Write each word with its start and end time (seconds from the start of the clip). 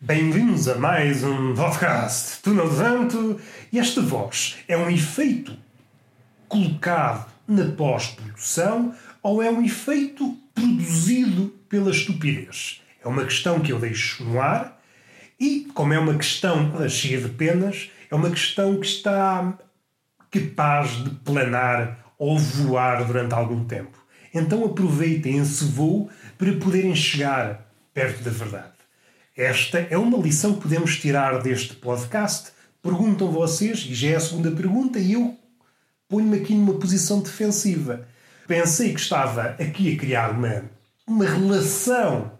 Bem-vindos 0.00 0.66
a 0.66 0.76
mais 0.76 1.22
um 1.22 1.54
podcast 1.54 2.40
Túnel 2.40 2.70
de 2.70 2.76
Vento. 2.76 3.40
Esta 3.70 4.00
voz 4.00 4.56
é 4.66 4.74
um 4.74 4.88
efeito 4.88 5.54
colocado 6.48 7.30
na 7.46 7.70
pós-produção 7.72 8.94
ou 9.22 9.42
é 9.42 9.50
um 9.50 9.62
efeito 9.62 10.34
produzido 10.54 11.52
pela 11.68 11.90
estupidez? 11.90 12.80
É 13.04 13.08
uma 13.08 13.24
questão 13.24 13.60
que 13.60 13.70
eu 13.70 13.78
deixo 13.78 14.24
no 14.24 14.40
ar 14.40 14.80
e, 15.38 15.68
como 15.74 15.92
é 15.92 15.98
uma 15.98 16.14
questão 16.14 16.72
cheia 16.88 17.20
de 17.20 17.28
penas, 17.28 17.90
é 18.10 18.14
uma 18.14 18.30
questão 18.30 18.80
que 18.80 18.86
está 18.86 19.52
capaz 20.30 20.92
de 21.04 21.10
planar 21.10 22.06
ou 22.18 22.38
voar 22.38 23.04
durante 23.04 23.34
algum 23.34 23.66
tempo. 23.66 24.01
Então 24.34 24.64
aproveitem 24.64 25.38
esse 25.38 25.64
voo 25.64 26.08
para 26.38 26.52
poderem 26.54 26.94
chegar 26.94 27.70
perto 27.92 28.22
da 28.22 28.30
verdade. 28.30 28.72
Esta 29.36 29.78
é 29.78 29.96
uma 29.96 30.18
lição 30.18 30.54
que 30.54 30.62
podemos 30.62 30.98
tirar 30.98 31.42
deste 31.42 31.74
podcast. 31.74 32.50
Perguntam 32.82 33.30
vocês, 33.30 33.86
e 33.88 33.94
já 33.94 34.08
é 34.08 34.16
a 34.16 34.20
segunda 34.20 34.50
pergunta, 34.50 34.98
e 34.98 35.12
eu 35.12 35.36
ponho-me 36.08 36.38
aqui 36.38 36.54
numa 36.54 36.78
posição 36.78 37.20
defensiva. 37.20 38.06
Pensei 38.46 38.92
que 38.92 39.00
estava 39.00 39.56
aqui 39.58 39.94
a 39.94 39.98
criar 39.98 40.32
uma, 40.32 40.64
uma 41.06 41.24
relação 41.24 42.32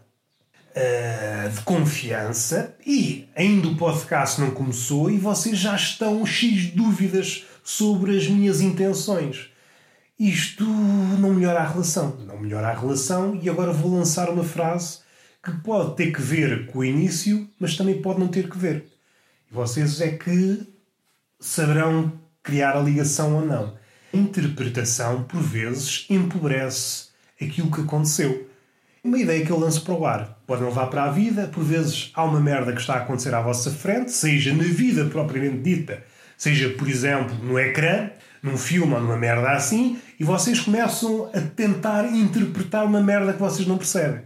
uh, 0.77 1.51
de 1.51 1.61
confiança 1.63 2.75
e 2.85 3.29
ainda 3.37 3.69
o 3.69 3.77
podcast 3.77 4.41
não 4.41 4.51
começou 4.51 5.11
e 5.11 5.17
vocês 5.17 5.57
já 5.57 5.77
estão 5.77 6.27
cheios 6.27 6.63
de 6.63 6.73
dúvidas 6.73 7.47
sobre 7.63 8.17
as 8.17 8.27
minhas 8.27 8.61
intenções 8.61 9.52
isto 10.19 10.65
não 10.65 11.35
melhora 11.35 11.61
a 11.61 11.69
relação. 11.69 12.17
Não 12.27 12.39
melhora 12.39 12.69
a 12.69 12.79
relação 12.79 13.39
e 13.43 13.49
agora 13.49 13.73
vou 13.73 13.95
lançar 13.95 14.29
uma 14.29 14.45
frase 14.45 15.01
que 15.43 15.51
pode 15.63 15.97
ter 15.97 16.13
que 16.13 16.23
ver 16.23 16.67
com 16.67 16.79
o 16.79 16.85
início, 16.85 17.49
mas 17.59 17.77
também 17.77 18.01
pode 18.01 18.21
não 18.21 18.29
ter 18.29 18.49
que 18.49 18.57
ver. 18.57 18.87
E 19.51 19.55
vocês 19.55 20.01
é 20.01 20.13
que 20.13 20.67
saberão 21.41 22.13
criar 22.43 22.77
a 22.77 22.81
ligação 22.81 23.35
ou 23.35 23.45
não. 23.45 23.77
A 24.13 24.17
interpretação, 24.17 25.25
por 25.25 25.41
vezes, 25.41 26.07
empobrece 26.09 27.09
aquilo 27.41 27.71
que 27.71 27.81
aconteceu. 27.81 28.49
Uma 29.03 29.19
ideia 29.19 29.45
que 29.45 29.51
eu 29.51 29.59
lanço 29.59 29.83
para 29.83 29.95
o 29.95 30.07
ar. 30.07 30.41
Podem 30.47 30.65
levar 30.65 30.87
para 30.87 31.05
a 31.05 31.11
vida, 31.11 31.49
por 31.49 31.65
vezes 31.65 32.13
há 32.15 32.23
uma 32.23 32.41
merda 32.41 32.73
que 32.73 32.81
está 32.81 32.95
a 32.95 32.99
acontecer 32.99 33.35
à 33.35 33.41
vossa 33.41 33.71
frente, 33.71 34.13
seja 34.13 34.55
na 34.55 34.63
vida 34.63 35.07
propriamente 35.07 35.59
dita, 35.59 36.05
seja, 36.37 36.71
por 36.71 36.89
exemplo, 36.89 37.35
no 37.43 37.59
ecrã, 37.59 38.11
num 38.43 38.57
filme 38.57 38.93
ou 38.93 39.01
numa 39.01 39.17
merda 39.17 39.51
assim, 39.53 39.99
e 40.19 40.25
vocês 40.25 40.59
começam 40.59 41.31
a 41.33 41.41
tentar 41.41 42.07
interpretar 42.07 42.85
uma 42.85 43.01
merda 43.01 43.33
que 43.33 43.41
vocês 43.41 43.67
não 43.67 43.79
percebem. 43.79 44.23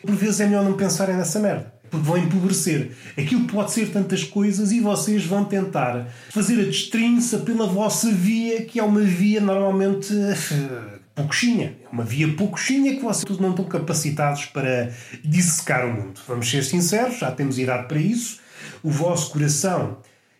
Por 0.00 0.14
vezes 0.14 0.40
é 0.40 0.46
melhor 0.46 0.64
não 0.64 0.72
pensarem 0.72 1.16
nessa 1.16 1.38
merda, 1.38 1.72
porque 1.90 2.06
vão 2.06 2.16
empobrecer. 2.16 2.92
Aquilo 3.16 3.44
pode 3.44 3.72
ser 3.72 3.90
tantas 3.90 4.24
coisas 4.24 4.72
e 4.72 4.80
vocês 4.80 5.24
vão 5.24 5.44
tentar 5.44 6.08
fazer 6.30 6.60
a 6.60 6.64
destrinça 6.64 7.38
pela 7.38 7.66
vossa 7.66 8.10
via, 8.10 8.62
que 8.62 8.80
é 8.80 8.82
uma 8.82 9.02
via 9.02 9.40
normalmente 9.40 10.14
uh, 10.14 10.98
pouquinha. 11.14 11.76
É 11.84 11.88
uma 11.92 12.04
via 12.04 12.28
pouquinha 12.28 12.96
que 12.96 13.02
vocês 13.02 13.38
não 13.38 13.50
estão 13.50 13.66
capacitados 13.66 14.46
para 14.46 14.90
dissecar 15.22 15.84
o 15.84 15.92
mundo. 15.92 16.20
Vamos 16.26 16.48
ser 16.48 16.64
sinceros, 16.64 17.18
já 17.18 17.30
temos 17.30 17.58
idade 17.58 17.86
para 17.86 17.98
isso. 17.98 18.38
O 18.82 18.90
vosso 18.90 19.30
coração 19.32 19.98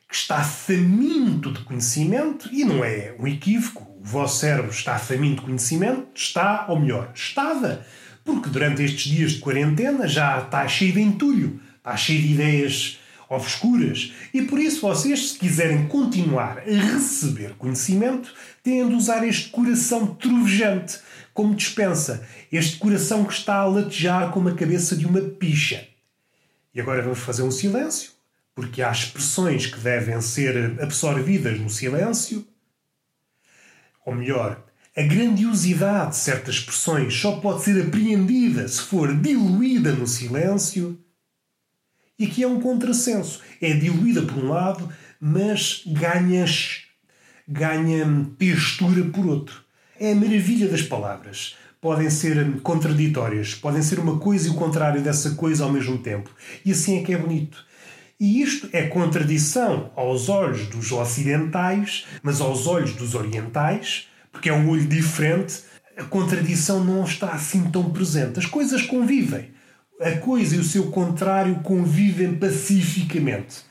que 0.09 0.15
está 0.15 0.43
faminto 0.43 1.53
de 1.53 1.61
conhecimento, 1.61 2.49
e 2.51 2.65
não 2.65 2.83
é 2.83 3.15
um 3.19 3.27
equívoco, 3.27 3.87
o 4.01 4.03
vosso 4.03 4.41
cérebro 4.41 4.71
está 4.71 4.99
faminto 4.99 5.43
de 5.43 5.47
conhecimento, 5.47 6.07
está, 6.15 6.65
ou 6.69 6.81
melhor, 6.81 7.13
estava, 7.15 7.85
porque 8.25 8.49
durante 8.49 8.83
estes 8.83 9.13
dias 9.13 9.33
de 9.33 9.41
quarentena 9.41 10.09
já 10.09 10.39
está 10.41 10.67
cheio 10.67 10.95
de 10.95 11.01
entulho, 11.01 11.61
está 11.77 11.95
cheio 11.95 12.23
de 12.23 12.33
ideias 12.33 12.99
obscuras, 13.29 14.15
e 14.33 14.41
por 14.41 14.59
isso 14.59 14.81
vocês, 14.81 15.33
se 15.33 15.39
quiserem 15.39 15.87
continuar 15.87 16.61
a 16.61 16.95
receber 16.95 17.55
conhecimento, 17.59 18.33
têm 18.63 18.89
de 18.89 18.95
usar 18.95 19.23
este 19.29 19.51
coração 19.51 20.07
trovejante 20.15 21.01
como 21.35 21.55
dispensa, 21.55 22.27
este 22.51 22.79
coração 22.79 23.27
que 23.27 23.35
está 23.35 23.57
a 23.57 23.67
latejar 23.67 24.31
como 24.31 24.49
a 24.49 24.55
cabeça 24.55 24.97
de 24.97 25.05
uma 25.05 25.21
picha. 25.21 25.87
E 26.75 26.81
agora 26.81 27.03
vamos 27.03 27.19
fazer 27.19 27.43
um 27.43 27.51
silêncio 27.51 28.18
porque 28.59 28.83
há 28.83 28.91
expressões 28.91 29.67
que 29.67 29.79
devem 29.79 30.21
ser 30.21 30.83
absorvidas 30.83 31.61
no 31.61 31.71
silêncio. 31.71 32.45
Ou 34.05 34.13
melhor, 34.13 34.65
a 34.97 35.03
grandiosidade 35.03 36.11
de 36.11 36.17
certas 36.17 36.57
expressões 36.57 37.15
só 37.15 37.37
pode 37.37 37.63
ser 37.63 37.81
apreendida 37.81 38.67
se 38.67 38.81
for 38.81 39.15
diluída 39.17 39.93
no 39.93 40.09
silêncio. 40.09 40.99
E 42.19 42.25
aqui 42.27 42.43
é 42.43 42.49
um 42.49 42.61
contrassenso. 42.61 43.41
É 43.63 43.73
diluída 43.75 44.23
por 44.23 44.43
um 44.43 44.49
lado, 44.49 44.93
mas 45.21 45.85
ganha, 45.87 46.45
ganha 47.47 48.27
textura 48.37 49.05
por 49.05 49.25
outro. 49.25 49.63
É 50.01 50.11
a 50.11 50.17
maravilha 50.17 50.67
das 50.67 50.83
palavras. 50.83 51.55
Podem 51.81 52.11
ser 52.11 52.61
contraditórias, 52.63 53.55
podem 53.55 53.83
ser 53.83 54.01
uma 54.01 54.19
coisa 54.19 54.49
e 54.49 54.51
o 54.51 54.55
contrário 54.55 55.01
dessa 55.01 55.37
coisa 55.37 55.63
ao 55.63 55.71
mesmo 55.71 55.99
tempo. 55.99 56.29
E 56.65 56.73
assim 56.73 56.99
é 56.99 57.05
que 57.05 57.15
é 57.15 57.17
bonito. 57.17 57.68
E 58.21 58.43
isto 58.43 58.69
é 58.73 58.83
contradição 58.89 59.93
aos 59.95 60.29
olhos 60.29 60.67
dos 60.67 60.91
ocidentais, 60.91 62.05
mas 62.21 62.41
aos 62.41 62.67
olhos 62.67 62.93
dos 62.95 63.15
orientais, 63.15 64.09
porque 64.33 64.49
é 64.49 64.53
um 64.53 64.69
olho 64.69 64.87
diferente, 64.87 65.63
a 65.97 66.03
contradição 66.03 66.85
não 66.85 67.05
está 67.05 67.31
assim 67.31 67.71
tão 67.71 67.91
presente. 67.91 68.41
As 68.41 68.47
coisas 68.47 68.83
convivem. 68.83 69.51
A 70.01 70.13
coisa 70.13 70.57
e 70.57 70.59
o 70.59 70.65
seu 70.65 70.91
contrário 70.91 71.57
convivem 71.61 72.35
pacificamente. 72.35 73.63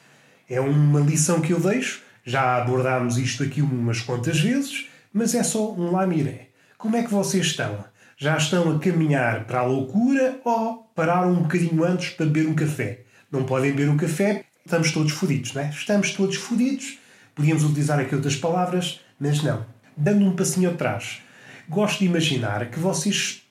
É 0.49 0.61
uma 0.61 0.99
lição 1.01 1.41
que 1.41 1.51
eu 1.51 1.59
deixo. 1.59 2.01
Já 2.23 2.57
abordámos 2.57 3.17
isto 3.17 3.43
aqui 3.43 3.61
umas 3.61 4.01
quantas 4.01 4.39
vezes, 4.39 4.87
mas 5.13 5.33
é 5.35 5.43
só 5.43 5.73
um 5.73 5.91
lamiré. 5.91 6.49
Como 6.77 6.95
é 6.95 7.03
que 7.03 7.11
vocês 7.11 7.47
estão? 7.47 7.83
Já 8.17 8.35
estão 8.35 8.75
a 8.75 8.79
caminhar 8.79 9.45
para 9.45 9.59
a 9.59 9.65
loucura 9.65 10.39
ou 10.43 10.89
pararam 10.95 11.31
um 11.31 11.43
bocadinho 11.43 11.83
antes 11.83 12.09
para 12.09 12.25
beber 12.25 12.47
um 12.47 12.55
café? 12.55 13.06
Não 13.31 13.43
podem 13.43 13.71
beber 13.71 13.89
um 13.89 13.97
café, 13.97 14.45
estamos 14.65 14.91
todos 14.91 15.11
fodidos, 15.11 15.53
não 15.53 15.61
é? 15.61 15.69
Estamos 15.69 16.11
todos 16.11 16.35
fodidos. 16.35 16.97
Podíamos 17.35 17.63
utilizar 17.63 17.99
aqui 17.99 18.15
outras 18.15 18.35
palavras, 18.35 18.99
mas 19.19 19.43
não. 19.43 19.65
Dando 19.95 20.25
um 20.25 20.35
passinho 20.35 20.69
atrás, 20.69 21.21
gosto 21.69 21.99
de 21.99 22.05
imaginar 22.05 22.69
que 22.69 22.79
vocês 22.79 23.41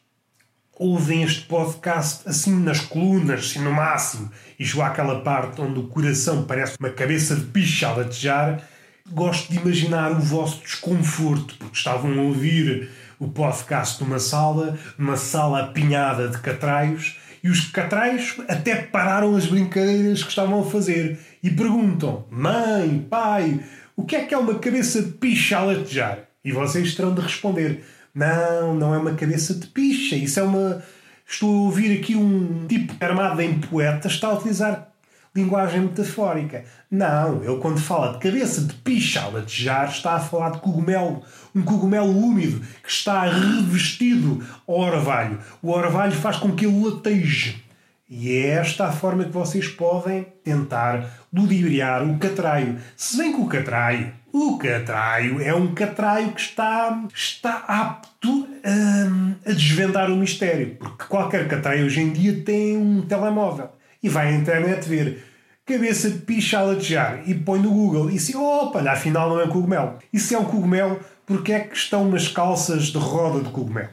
ouvem 0.78 1.22
este 1.22 1.46
podcast 1.46 2.28
assim 2.28 2.54
nas 2.60 2.80
colunas, 2.80 3.40
assim 3.40 3.60
no 3.60 3.72
máximo, 3.72 4.30
e 4.58 4.64
chegou 4.64 4.84
àquela 4.84 5.20
parte 5.20 5.60
onde 5.60 5.80
o 5.80 5.88
coração 5.88 6.44
parece 6.44 6.76
uma 6.78 6.90
cabeça 6.90 7.34
de 7.34 7.44
picha 7.46 7.88
a 7.88 7.94
latejar. 7.94 8.62
Gosto 9.08 9.52
de 9.52 9.58
imaginar 9.58 10.12
o 10.12 10.20
vosso 10.20 10.60
desconforto, 10.62 11.54
porque 11.58 11.76
estavam 11.76 12.12
a 12.18 12.22
ouvir 12.22 12.90
o 13.18 13.28
podcast 13.28 14.02
numa 14.02 14.18
sala, 14.18 14.78
numa 14.98 15.16
sala 15.16 15.62
apinhada 15.62 16.28
de 16.28 16.38
catraios, 16.38 17.16
e 17.42 17.48
os 17.48 17.66
catrais 17.70 18.36
até 18.48 18.76
pararam 18.76 19.36
as 19.36 19.46
brincadeiras 19.46 20.22
que 20.22 20.28
estavam 20.30 20.60
a 20.60 20.64
fazer 20.64 21.18
e 21.42 21.50
perguntam: 21.50 22.24
Mãe, 22.30 23.06
pai, 23.08 23.60
o 23.94 24.04
que 24.04 24.16
é 24.16 24.24
que 24.24 24.34
é 24.34 24.38
uma 24.38 24.58
cabeça 24.58 25.02
de 25.02 25.12
picha 25.12 25.58
a 25.58 25.64
latejar? 25.64 26.20
E 26.44 26.52
vocês 26.52 26.94
terão 26.94 27.14
de 27.14 27.20
responder: 27.20 27.84
Não, 28.14 28.74
não 28.74 28.94
é 28.94 28.98
uma 28.98 29.14
cabeça 29.14 29.54
de 29.54 29.66
picha, 29.66 30.16
isso 30.16 30.40
é 30.40 30.42
uma. 30.42 30.82
Estou 31.28 31.48
a 31.48 31.62
ouvir 31.62 31.98
aqui 31.98 32.14
um 32.14 32.66
tipo 32.68 32.94
armado 33.04 33.42
em 33.42 33.58
poeta, 33.58 34.06
está 34.06 34.28
a 34.28 34.34
utilizar 34.34 34.92
linguagem 35.36 35.82
metafórica. 35.82 36.64
Não, 36.90 37.44
ele 37.44 37.60
quando 37.60 37.78
fala 37.78 38.12
de 38.12 38.18
cabeça 38.18 38.62
de 38.62 38.74
picha 38.74 39.20
a 39.20 39.28
latejar 39.28 39.90
está 39.90 40.12
a 40.12 40.20
falar 40.20 40.50
de 40.50 40.60
cogumelo, 40.60 41.22
um 41.56 41.62
cogumelo 41.62 42.16
úmido 42.16 42.60
que 42.82 42.90
está 42.90 43.22
revestido 43.22 44.44
ao 44.68 44.78
orvalho. 44.80 45.38
O 45.62 45.70
orvalho 45.70 46.12
faz 46.12 46.36
com 46.36 46.52
que 46.52 46.66
ele 46.66 46.84
lateje. 46.84 47.64
E 48.08 48.30
é 48.30 48.50
esta 48.50 48.86
a 48.86 48.92
forma 48.92 49.24
que 49.24 49.32
vocês 49.32 49.66
podem 49.66 50.26
tentar 50.44 51.10
ludibriar 51.32 52.08
o 52.08 52.18
catraio. 52.18 52.76
Se 52.96 53.16
bem 53.16 53.32
que 53.32 53.40
o 53.40 53.46
catraio, 53.46 54.12
o 54.32 54.58
catraio 54.58 55.40
é 55.40 55.52
um 55.54 55.74
catraio 55.74 56.30
que 56.32 56.40
está, 56.40 57.02
está 57.12 57.64
apto 57.66 58.46
a, 58.62 59.50
a 59.50 59.52
desvendar 59.52 60.10
o 60.10 60.16
mistério. 60.16 60.76
Porque 60.76 61.04
qualquer 61.04 61.48
catraio 61.48 61.86
hoje 61.86 62.00
em 62.00 62.12
dia 62.12 62.42
tem 62.44 62.76
um 62.76 63.00
telemóvel 63.00 63.70
e 64.02 64.08
vai 64.08 64.28
à 64.28 64.32
internet 64.32 64.86
ver 64.88 65.24
cabeça 65.66 66.08
de 66.08 66.18
picha 66.18 66.60
a 66.60 66.62
latejar 66.62 67.28
e 67.28 67.34
põe 67.34 67.58
no 67.58 67.70
Google 67.70 68.08
e 68.08 68.20
se, 68.20 68.36
opa, 68.36 68.80
afinal 68.88 69.28
não 69.28 69.40
é 69.40 69.44
um 69.44 69.48
cogumelo. 69.48 69.94
Se 70.14 70.32
é 70.32 70.38
um 70.38 70.44
cogumelo, 70.44 71.00
porque 71.26 71.52
é 71.52 71.60
que 71.60 71.76
estão 71.76 72.08
umas 72.08 72.28
calças 72.28 72.84
de 72.84 72.98
roda 72.98 73.42
de 73.42 73.50
cogumelo? 73.50 73.90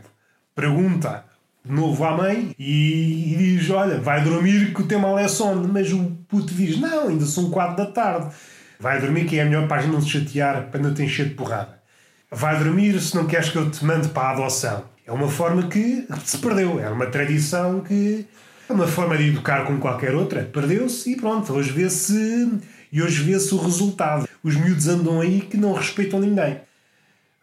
Pergunta 0.56 1.26
de 1.66 1.72
novo 1.72 2.04
à 2.04 2.16
mãe 2.16 2.54
e, 2.60 3.34
e 3.34 3.38
diz: 3.38 3.70
Olha, 3.72 4.00
vai 4.00 4.24
dormir 4.24 4.74
que 4.74 4.82
o 4.82 4.86
teu 4.86 5.00
mal 5.00 5.18
é 5.18 5.28
sono. 5.28 5.68
Mas 5.68 5.92
o 5.92 6.16
puto 6.28 6.54
diz: 6.54 6.80
Não, 6.80 7.08
ainda 7.08 7.26
são 7.26 7.50
quatro 7.50 7.78
da 7.78 7.92
tarde. 7.92 8.34
Vai 8.80 9.02
dormir 9.02 9.26
que 9.26 9.40
é 9.40 9.42
a 9.42 9.46
melhor 9.46 9.68
página 9.68 9.94
não 9.94 10.02
se 10.02 10.10
chatear 10.10 10.70
para 10.70 10.80
não 10.80 10.94
te 10.94 11.02
encher 11.02 11.30
de 11.30 11.34
porrada. 11.34 11.82
Vai 12.30 12.58
dormir 12.58 13.00
se 13.00 13.16
não 13.16 13.26
queres 13.26 13.50
que 13.50 13.56
eu 13.56 13.70
te 13.70 13.84
mande 13.84 14.10
para 14.10 14.30
a 14.30 14.32
adoção. 14.32 14.84
É 15.06 15.12
uma 15.12 15.28
forma 15.28 15.64
que 15.68 16.08
se 16.24 16.38
perdeu. 16.38 16.80
Era 16.80 16.94
uma 16.94 17.08
tradição 17.08 17.82
que. 17.82 18.28
É 18.70 18.74
uma 18.74 18.88
forma 18.88 19.18
de 19.18 19.30
educar 19.30 19.66
como 19.66 19.80
qualquer 19.80 20.16
outra. 20.16 20.44
Perdeu-se 20.44 21.12
e 21.12 21.16
pronto. 21.16 21.52
Hoje 21.54 21.72
vê-se. 21.72 22.60
E 22.92 23.02
hoje 23.02 23.24
vê-se 23.24 23.54
o 23.56 23.58
resultado. 23.58 24.28
Os 24.44 24.56
miúdos 24.56 24.88
andam 24.88 25.20
aí 25.20 25.42
que 25.42 25.58
não 25.58 25.74
respeitam 25.74 26.20
ninguém. 26.20 26.60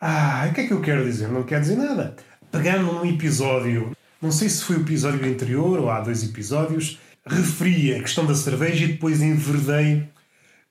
Ah, 0.00 0.46
o 0.50 0.54
que 0.54 0.62
é 0.62 0.66
que 0.66 0.72
eu 0.72 0.80
quero 0.80 1.04
dizer? 1.04 1.28
Não 1.28 1.42
quero 1.42 1.60
dizer 1.60 1.76
nada. 1.76 2.16
Pegando 2.50 2.90
num 2.90 3.04
episódio, 3.04 3.94
não 4.20 4.32
sei 4.32 4.48
se 4.48 4.64
foi 4.64 4.76
o 4.76 4.80
episódio 4.80 5.28
anterior 5.28 5.78
ou 5.78 5.90
há 5.90 6.00
dois 6.00 6.24
episódios, 6.24 6.98
referi 7.26 7.94
a 7.94 8.00
questão 8.00 8.24
da 8.24 8.34
cerveja 8.34 8.84
e 8.84 8.88
depois 8.88 9.20
enverdei 9.20 10.08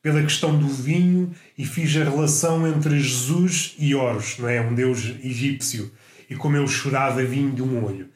pela 0.01 0.23
questão 0.23 0.57
do 0.57 0.67
vinho 0.67 1.31
e 1.55 1.63
fiz 1.63 1.95
a 1.97 2.05
relação 2.05 2.67
entre 2.67 2.99
Jesus 2.99 3.75
e 3.77 3.93
Horus, 3.93 4.39
não 4.39 4.49
é? 4.49 4.61
Um 4.61 4.73
deus 4.73 5.05
egípcio, 5.23 5.91
e 6.27 6.35
como 6.35 6.57
ele 6.57 6.67
chorava 6.67 7.23
vinho 7.23 7.51
de 7.51 7.61
um 7.61 7.85
olho. 7.85 8.09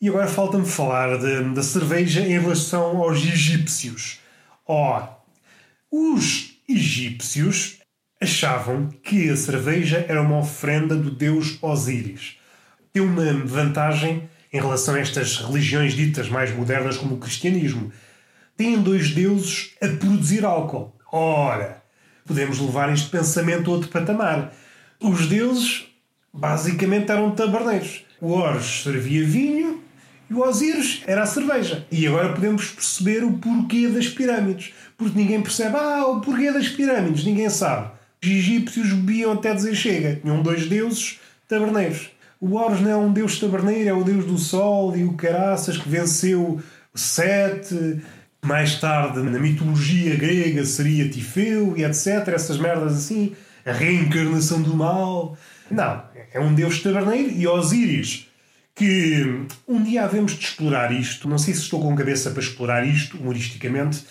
E 0.00 0.08
agora 0.08 0.28
falta-me 0.28 0.66
falar 0.66 1.18
de, 1.18 1.42
da 1.54 1.62
cerveja 1.62 2.20
em 2.20 2.38
relação 2.38 2.98
aos 2.98 3.18
egípcios. 3.18 4.20
Ora, 4.64 5.16
os 5.90 6.60
egípcios 6.68 7.75
achavam 8.20 8.88
que 9.02 9.28
a 9.30 9.36
cerveja 9.36 10.04
era 10.08 10.22
uma 10.22 10.38
ofrenda 10.38 10.96
do 10.96 11.10
deus 11.10 11.58
Osíris. 11.62 12.38
Tem 12.92 13.02
uma 13.02 13.32
vantagem 13.44 14.28
em 14.52 14.60
relação 14.60 14.94
a 14.94 15.00
estas 15.00 15.36
religiões 15.36 15.94
ditas 15.94 16.28
mais 16.28 16.54
modernas 16.54 16.96
como 16.96 17.16
o 17.16 17.18
cristianismo. 17.18 17.92
Têm 18.56 18.80
dois 18.80 19.10
deuses 19.10 19.74
a 19.82 19.88
produzir 19.88 20.44
álcool. 20.44 20.94
Ora, 21.12 21.82
podemos 22.24 22.58
levar 22.58 22.92
este 22.92 23.10
pensamento 23.10 23.70
a 23.70 23.74
outro 23.74 23.90
patamar. 23.90 24.52
Os 25.00 25.26
deuses 25.26 25.84
basicamente 26.32 27.10
eram 27.10 27.32
taberneiros. 27.32 28.04
O 28.20 28.32
Horus 28.32 28.82
servia 28.82 29.26
vinho 29.26 29.82
e 30.30 30.34
o 30.34 30.40
Osíris 30.40 31.02
era 31.06 31.22
a 31.22 31.26
cerveja. 31.26 31.86
E 31.92 32.06
agora 32.06 32.32
podemos 32.32 32.70
perceber 32.70 33.22
o 33.24 33.34
porquê 33.34 33.88
das 33.88 34.08
pirâmides. 34.08 34.72
Porque 34.96 35.18
ninguém 35.18 35.42
percebe, 35.42 35.76
ah, 35.76 36.06
o 36.06 36.20
porquê 36.22 36.50
das 36.50 36.68
pirâmides, 36.68 37.24
ninguém 37.24 37.50
sabe. 37.50 37.95
Os 38.22 38.28
egípcios 38.28 38.92
bebiam 38.92 39.32
até 39.32 39.54
dizer 39.54 39.74
chega. 39.74 40.16
Tinham 40.16 40.42
dois 40.42 40.66
deuses 40.66 41.20
taberneiros. 41.48 42.10
O 42.40 42.54
Horus 42.56 42.80
não 42.80 42.90
é 42.90 42.96
um 42.96 43.12
deus 43.12 43.38
taberneiro, 43.38 43.88
é 43.88 43.92
o 43.92 44.04
deus 44.04 44.24
do 44.24 44.36
sol 44.36 44.96
e 44.96 45.04
o 45.04 45.14
caraças 45.14 45.78
que 45.78 45.88
venceu 45.88 46.60
Sete, 46.96 48.00
mais 48.42 48.80
tarde, 48.80 49.20
na 49.20 49.38
mitologia 49.38 50.16
grega, 50.16 50.64
seria 50.64 51.08
Tifeu 51.10 51.76
e 51.76 51.84
etc. 51.84 52.28
Essas 52.28 52.56
merdas 52.56 52.96
assim. 52.96 53.34
A 53.66 53.72
reencarnação 53.72 54.62
do 54.62 54.74
mal. 54.74 55.36
Não, 55.70 56.02
é 56.32 56.40
um 56.40 56.54
deus 56.54 56.80
taberneiro 56.80 57.30
e 57.30 57.46
Osíris, 57.46 58.28
que 58.74 59.46
um 59.66 59.82
dia 59.82 60.04
havemos 60.04 60.32
de 60.32 60.44
explorar 60.44 60.92
isto. 60.92 61.28
Não 61.28 61.36
sei 61.36 61.52
se 61.52 61.62
estou 61.62 61.82
com 61.82 61.94
cabeça 61.94 62.30
para 62.30 62.40
explorar 62.40 62.86
isto 62.86 63.18
humoristicamente, 63.18 64.04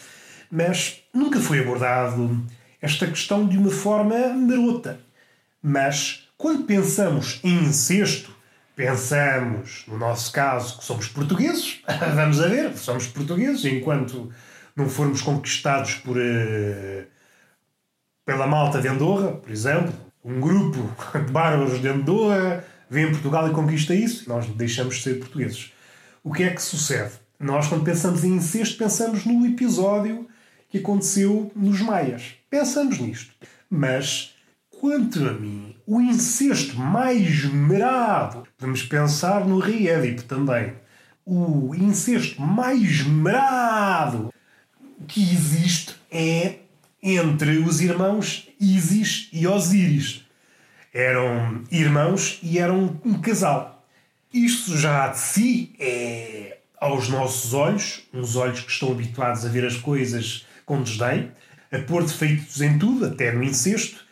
mas 0.52 1.02
nunca 1.13 1.40
foi 1.40 1.62
abordado 1.62 2.46
esta 2.81 3.07
questão 3.07 3.48
de 3.48 3.57
uma 3.57 3.72
forma 3.72 4.30
marota. 4.30 5.00
Mas 5.62 6.30
quando 6.38 6.66
pensamos 6.66 7.39
em 7.44 7.54
incesto, 7.63 8.36
pensamos, 8.75 9.83
no 9.88 9.98
nosso 9.98 10.31
caso, 10.31 10.77
que 10.77 10.86
somos 10.86 11.07
portugueses, 11.07 11.81
vamos 12.16 12.42
a 12.42 12.48
ver, 12.48 12.77
somos 12.77 13.07
portugueses, 13.07 13.66
enquanto 13.66 14.31
não 14.75 14.89
formos 14.89 15.22
conquistados 15.22 15.95
por, 15.95 16.18
uh, 16.18 17.06
pela 18.25 18.45
malta 18.45 18.81
de 18.81 18.88
Andorra, 18.88 19.31
por 19.31 19.50
exemplo, 19.50 19.94
um 20.24 20.39
grupo 20.39 20.89
de 21.18 21.31
bárbaros 21.31 21.81
de 21.81 21.88
Andorra 21.88 22.66
vem 22.89 23.06
a 23.06 23.10
Portugal 23.10 23.50
e 23.50 23.54
conquista 23.54 23.95
isso, 23.95 24.28
nós 24.28 24.45
deixamos 24.48 24.98
de 24.98 25.04
ser 25.04 25.19
portugueses. 25.19 25.71
O 26.24 26.33
que 26.33 26.44
é 26.44 26.50
que 26.50 26.62
sucede? 26.62 27.13
Nós, 27.39 27.68
quando 27.68 27.83
pensamos 27.83 28.24
em 28.24 28.33
incesto, 28.33 28.78
pensamos 28.78 29.25
no 29.25 29.45
episódio 29.45 30.28
que 30.69 30.77
aconteceu 30.77 31.51
nos 31.56 31.81
Maias. 31.81 32.35
Pensamos 32.50 33.00
nisto. 33.00 33.33
Mas, 33.69 34.35
quanto 34.69 35.27
a 35.27 35.33
mim, 35.33 35.75
o 35.85 36.01
incesto 36.01 36.77
mais 36.77 37.45
merado, 37.45 38.44
podemos 38.57 38.83
pensar 38.83 39.45
no 39.45 39.59
rei 39.59 39.88
Édipo 39.88 40.23
também, 40.23 40.73
o 41.25 41.73
incesto 41.75 42.41
mais 42.41 43.06
merado 43.06 44.33
que 45.07 45.21
existe 45.21 45.95
é 46.12 46.59
entre 47.01 47.57
os 47.59 47.81
irmãos 47.81 48.47
Isis 48.59 49.29
e 49.31 49.47
Osíris. 49.47 50.23
Eram 50.94 51.63
irmãos 51.71 52.39
e 52.41 52.57
eram 52.57 53.00
um 53.03 53.19
casal. 53.19 53.85
Isto 54.33 54.77
já 54.77 55.07
de 55.09 55.19
si 55.19 55.75
é, 55.79 56.57
aos 56.79 57.09
nossos 57.09 57.53
olhos, 57.53 58.03
uns 58.13 58.35
olhos 58.35 58.61
que 58.61 58.71
estão 58.71 58.91
habituados 58.91 59.45
a 59.45 59.50
ver 59.50 59.65
as 59.65 59.77
coisas 59.77 60.45
com 60.65 60.81
desdém, 60.81 61.31
a 61.71 61.79
pôr 61.79 62.03
defeitos 62.03 62.62
em 62.62 62.77
tudo, 62.77 63.06
até 63.06 63.31
no 63.31 63.44
incesto, 63.44 64.03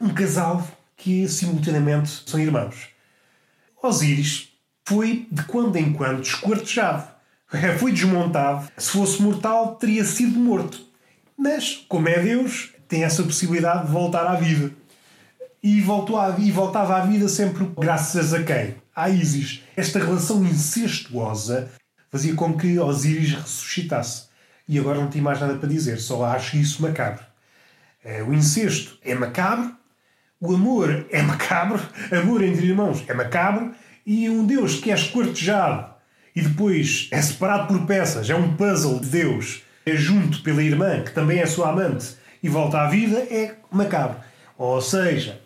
um 0.00 0.10
casal 0.10 0.66
que 0.96 1.28
simultaneamente 1.28 2.22
são 2.26 2.38
irmãos. 2.38 2.88
Osíris 3.82 4.52
foi 4.84 5.26
de 5.30 5.42
quando 5.44 5.76
em 5.76 5.92
quando 5.92 6.22
esquartejado 6.22 7.18
foi 7.78 7.92
desmontado. 7.92 8.68
Se 8.76 8.90
fosse 8.90 9.22
mortal, 9.22 9.76
teria 9.76 10.04
sido 10.04 10.38
morto. 10.38 10.80
Mas, 11.36 11.84
como 11.88 12.08
é 12.08 12.20
Deus, 12.20 12.72
tem 12.86 13.04
essa 13.04 13.22
possibilidade 13.22 13.86
de 13.86 13.92
voltar 13.92 14.26
à 14.26 14.34
vida. 14.34 14.72
E, 15.62 15.80
voltou 15.80 16.18
à, 16.18 16.36
e 16.38 16.50
voltava 16.50 16.96
à 16.96 17.00
vida 17.04 17.28
sempre 17.28 17.68
graças 17.78 18.32
a 18.32 18.42
quem? 18.42 18.76
A 18.94 19.08
Isis. 19.08 19.62
Esta 19.76 19.98
relação 19.98 20.44
incestuosa 20.44 21.70
fazia 22.10 22.34
com 22.34 22.56
que 22.56 22.78
Osíris 22.78 23.32
ressuscitasse. 23.32 24.27
E 24.68 24.78
agora 24.78 25.00
não 25.00 25.08
tenho 25.08 25.24
mais 25.24 25.40
nada 25.40 25.54
para 25.54 25.68
dizer, 25.68 25.98
só 25.98 26.24
acho 26.24 26.56
isso 26.56 26.82
macabro. 26.82 27.24
Eh, 28.04 28.22
o 28.22 28.34
incesto 28.34 28.98
é 29.02 29.14
macabro, 29.14 29.74
o 30.40 30.54
amor 30.54 31.06
é 31.10 31.22
macabro, 31.22 31.80
amor 32.12 32.42
entre 32.42 32.66
irmãos 32.66 33.02
é 33.08 33.14
macabro, 33.14 33.72
e 34.06 34.28
um 34.28 34.46
Deus 34.46 34.76
que 34.76 34.90
é 34.90 34.94
esquartejado 34.94 35.98
e 36.34 36.40
depois 36.40 37.08
é 37.10 37.20
separado 37.20 37.66
por 37.66 37.84
peças, 37.86 38.30
é 38.30 38.34
um 38.34 38.54
puzzle 38.54 39.00
de 39.00 39.08
Deus, 39.08 39.62
é 39.84 39.96
junto 39.96 40.42
pela 40.42 40.62
irmã, 40.62 41.02
que 41.02 41.12
também 41.12 41.40
é 41.40 41.46
sua 41.46 41.70
amante, 41.70 42.14
e 42.42 42.48
volta 42.48 42.80
à 42.82 42.88
vida, 42.88 43.18
é 43.18 43.56
macabro. 43.72 44.20
Ou 44.56 44.80
seja, 44.80 45.40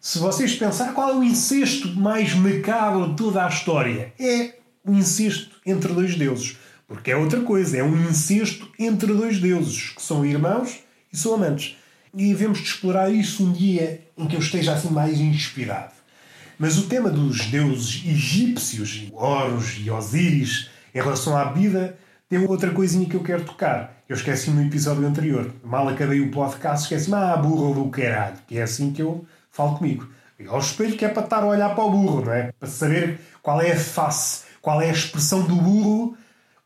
se 0.00 0.20
vocês 0.20 0.54
pensarem 0.54 0.92
qual 0.94 1.10
é 1.10 1.14
o 1.14 1.24
incesto 1.24 1.88
mais 1.98 2.32
macabro 2.34 3.08
de 3.08 3.16
toda 3.16 3.44
a 3.44 3.48
história, 3.48 4.12
é 4.20 4.54
o 4.84 4.92
incesto 4.92 5.56
entre 5.66 5.92
dois 5.92 6.14
deuses. 6.14 6.56
Porque 6.86 7.10
é 7.10 7.16
outra 7.16 7.40
coisa, 7.40 7.76
é 7.76 7.82
um 7.82 8.08
incesto 8.08 8.70
entre 8.78 9.12
dois 9.12 9.40
deuses, 9.40 9.90
que 9.90 10.02
são 10.02 10.24
irmãos 10.24 10.80
e 11.12 11.16
são 11.16 11.34
amantes. 11.34 11.76
E 12.14 12.28
devemos 12.28 12.58
de 12.58 12.64
explorar 12.64 13.10
isso 13.10 13.44
um 13.44 13.52
dia 13.52 14.06
em 14.16 14.26
que 14.26 14.36
eu 14.36 14.40
esteja 14.40 14.72
assim 14.72 14.90
mais 14.90 15.20
inspirado. 15.20 15.92
Mas 16.58 16.78
o 16.78 16.86
tema 16.86 17.10
dos 17.10 17.46
deuses 17.46 18.02
egípcios, 18.06 19.08
Horus 19.12 19.76
e 19.78 19.90
Osíris, 19.90 20.70
em 20.94 20.98
relação 20.98 21.36
à 21.36 21.52
vida, 21.52 21.98
tem 22.28 22.38
outra 22.46 22.70
coisinha 22.70 23.06
que 23.06 23.14
eu 23.14 23.22
quero 23.22 23.44
tocar. 23.44 24.02
Eu 24.08 24.16
esqueci 24.16 24.50
no 24.50 24.62
episódio 24.62 25.06
anterior. 25.06 25.52
Mal 25.62 25.88
acabei 25.88 26.20
o 26.20 26.30
podcast, 26.30 26.84
esqueci-me, 26.84 27.16
ah, 27.16 27.36
burro 27.36 27.74
do 27.74 27.90
caralho. 27.90 28.36
Que 28.46 28.58
é 28.58 28.62
assim 28.62 28.92
que 28.92 29.02
eu 29.02 29.26
falo 29.50 29.76
comigo. 29.76 30.08
E 30.38 30.46
ao 30.46 30.58
espelho 30.58 30.96
que 30.96 31.04
é 31.04 31.08
para 31.08 31.24
estar 31.24 31.42
a 31.42 31.46
olhar 31.46 31.74
para 31.74 31.84
o 31.84 31.90
burro, 31.90 32.24
não 32.24 32.32
é? 32.32 32.52
Para 32.58 32.68
saber 32.68 33.20
qual 33.42 33.60
é 33.60 33.72
a 33.72 33.76
face, 33.76 34.44
qual 34.62 34.80
é 34.80 34.88
a 34.88 34.92
expressão 34.92 35.42
do 35.42 35.56
burro, 35.56 36.16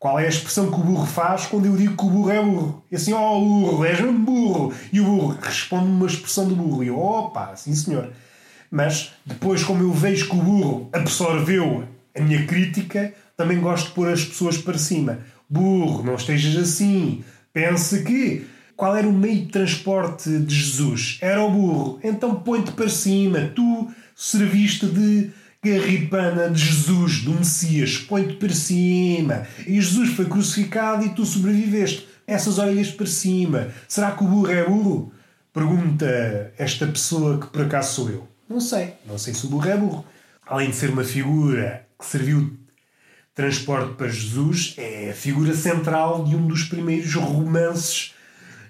qual 0.01 0.19
é 0.19 0.25
a 0.25 0.29
expressão 0.29 0.71
que 0.71 0.79
o 0.79 0.83
burro 0.83 1.05
faz 1.05 1.45
quando 1.45 1.67
eu 1.67 1.77
digo 1.77 1.95
que 1.95 2.03
o 2.03 2.09
burro 2.09 2.31
é 2.31 2.43
burro. 2.43 2.83
E 2.91 2.95
assim, 2.95 3.13
ó 3.13 3.37
oh, 3.37 3.39
burro, 3.39 3.85
és 3.85 4.01
um 4.01 4.11
burro. 4.11 4.73
E 4.91 4.99
o 4.99 5.05
burro 5.05 5.37
responde 5.39 5.85
uma 5.85 6.07
expressão 6.07 6.47
do 6.47 6.55
burro. 6.55 6.83
E 6.83 6.87
eu, 6.87 6.97
opa, 6.97 7.55
sim 7.55 7.75
senhor. 7.75 8.09
Mas 8.71 9.11
depois, 9.23 9.63
como 9.63 9.83
eu 9.83 9.93
vejo 9.93 10.27
que 10.27 10.35
o 10.35 10.41
burro 10.41 10.89
absorveu 10.91 11.87
a 12.17 12.19
minha 12.19 12.47
crítica, 12.47 13.13
também 13.37 13.59
gosto 13.59 13.89
de 13.89 13.93
pôr 13.93 14.09
as 14.09 14.25
pessoas 14.25 14.57
para 14.57 14.75
cima. 14.75 15.19
Burro, 15.47 16.01
não 16.01 16.15
estejas 16.15 16.57
assim. 16.57 17.23
Pense 17.53 18.03
que. 18.03 18.47
Qual 18.75 18.95
era 18.95 19.07
o 19.07 19.13
meio 19.13 19.45
de 19.45 19.51
transporte 19.51 20.35
de 20.39 20.55
Jesus? 20.55 21.19
Era 21.21 21.43
o 21.43 21.51
burro. 21.51 21.99
Então 22.03 22.33
põe-te 22.33 22.71
para 22.71 22.89
cima. 22.89 23.51
Tu 23.53 23.87
serviste 24.15 24.87
de 24.87 25.29
garripana 25.63 26.49
de 26.49 26.59
Jesus, 26.59 27.21
do 27.21 27.33
Messias. 27.33 27.97
Põe-te 27.97 28.33
para 28.33 28.53
cima. 28.53 29.47
E 29.67 29.79
Jesus 29.79 30.09
foi 30.09 30.25
crucificado 30.25 31.05
e 31.05 31.09
tu 31.09 31.25
sobreviveste. 31.25 32.07
Essas 32.25 32.57
orelhas 32.57 32.89
para 32.89 33.05
cima. 33.05 33.69
Será 33.87 34.11
que 34.11 34.23
o 34.23 34.27
burro 34.27 34.51
é 34.51 34.65
burro? 34.65 35.13
Pergunta 35.53 36.53
esta 36.57 36.87
pessoa 36.87 37.39
que 37.39 37.47
por 37.47 37.63
acaso 37.63 37.93
sou 37.93 38.09
eu. 38.09 38.27
Não 38.49 38.59
sei. 38.59 38.93
Não 39.05 39.17
sei 39.17 39.33
se 39.33 39.45
o 39.45 39.49
burro 39.49 39.69
é 39.69 39.77
burro. 39.77 40.05
Além 40.45 40.69
de 40.69 40.75
ser 40.75 40.89
uma 40.89 41.03
figura 41.03 41.85
que 41.99 42.05
serviu 42.05 42.41
de 42.41 42.57
transporte 43.35 43.95
para 43.95 44.07
Jesus, 44.07 44.73
é 44.77 45.11
a 45.11 45.13
figura 45.13 45.53
central 45.53 46.23
de 46.23 46.35
um 46.35 46.47
dos 46.47 46.63
primeiros 46.63 47.13
romances. 47.13 48.13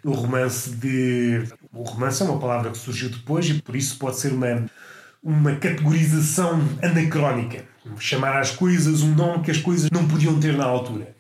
O 0.04 0.12
romance 0.12 0.72
de. 0.72 1.44
O 1.72 1.84
romance 1.84 2.22
é 2.22 2.26
uma 2.26 2.40
palavra 2.40 2.72
que 2.72 2.78
surgiu 2.78 3.10
depois 3.10 3.48
e 3.48 3.62
por 3.62 3.76
isso 3.76 3.98
pode 3.98 4.18
ser 4.20 4.34
uma, 4.34 4.66
uma 5.24 5.56
categorização 5.56 6.60
anacrónica. 6.82 7.64
chamar 8.00 8.40
às 8.40 8.52
coisas 8.52 9.02
um 9.02 9.14
nome 9.14 9.44
que 9.44 9.52
as 9.52 9.58
coisas 9.58 9.90
não 9.92 10.08
podiam 10.08 10.40
ter 10.40 10.56
na 10.56 10.66
altura. 10.66 11.16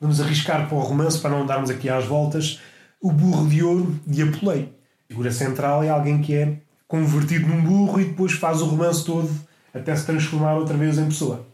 Vamos 0.00 0.20
arriscar 0.20 0.68
para 0.68 0.76
o 0.76 0.80
romance, 0.80 1.18
para 1.18 1.30
não 1.30 1.46
darmos 1.46 1.70
aqui 1.70 1.88
às 1.88 2.04
voltas, 2.04 2.60
o 3.00 3.10
burro 3.10 3.48
de 3.48 3.62
ouro 3.62 3.98
de 4.06 4.22
Apolei. 4.22 4.72
A 5.04 5.08
figura 5.08 5.32
central 5.32 5.82
é 5.82 5.88
alguém 5.88 6.20
que 6.20 6.34
é 6.34 6.58
convertido 6.86 7.46
num 7.46 7.62
burro 7.62 8.00
e 8.00 8.04
depois 8.04 8.32
faz 8.32 8.60
o 8.60 8.66
romance 8.66 9.04
todo 9.04 9.30
até 9.72 9.94
se 9.94 10.06
transformar 10.06 10.54
outra 10.54 10.76
vez 10.76 10.98
em 10.98 11.06
pessoa. 11.06 11.46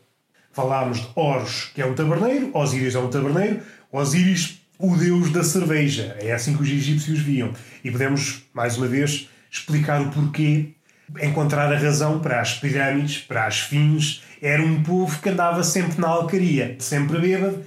Falámos 0.53 0.99
de 0.99 1.09
Horus, 1.15 1.71
que 1.75 1.83
é 1.83 1.87
um 1.87 1.95
taberneiro, 1.95 2.51
Osíris 2.55 2.95
é 2.95 2.99
um 2.99 3.11
taberneiro, 3.11 3.61
Osíris, 3.91 4.61
o 4.79 4.97
deus 4.97 5.31
da 5.31 5.43
cerveja. 5.43 6.17
É 6.21 6.33
assim 6.33 6.57
que 6.57 6.63
os 6.63 6.69
egípcios 6.69 7.19
viam. 7.19 7.53
E 7.83 7.91
podemos, 7.91 8.45
mais 8.53 8.77
uma 8.77 8.87
vez, 8.87 9.29
explicar 9.51 10.01
o 10.01 10.11
porquê, 10.11 10.74
encontrar 11.21 11.73
a 11.73 11.79
razão 11.79 12.21
para 12.21 12.41
as 12.41 12.55
pirâmides, 12.55 13.19
para 13.19 13.47
as 13.47 13.61
fins. 13.61 14.23
Era 14.41 14.63
um 14.63 14.83
povo 14.83 15.21
que 15.21 15.29
andava 15.29 15.63
sempre 15.63 16.01
na 16.01 16.09
alcaria, 16.09 16.77
sempre 16.79 17.19
bêbado. 17.19 17.65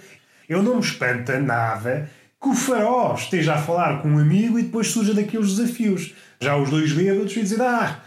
Eu 0.47 0.63
não 0.63 0.75
me 0.75 0.81
espanta 0.81 1.39
nada 1.39 2.09
que 2.41 2.49
o 2.49 2.53
faraó 2.53 3.15
esteja 3.15 3.55
a 3.55 3.57
falar 3.57 4.01
com 4.01 4.09
um 4.09 4.19
amigo 4.19 4.59
e 4.59 4.63
depois 4.63 4.87
surja 4.87 5.13
daqueles 5.13 5.55
desafios. 5.55 6.13
Já 6.39 6.55
os 6.55 6.69
dois 6.69 6.91
bêbados 6.93 7.35
e 7.35 7.41
dizer, 7.41 7.61
ah, 7.61 7.99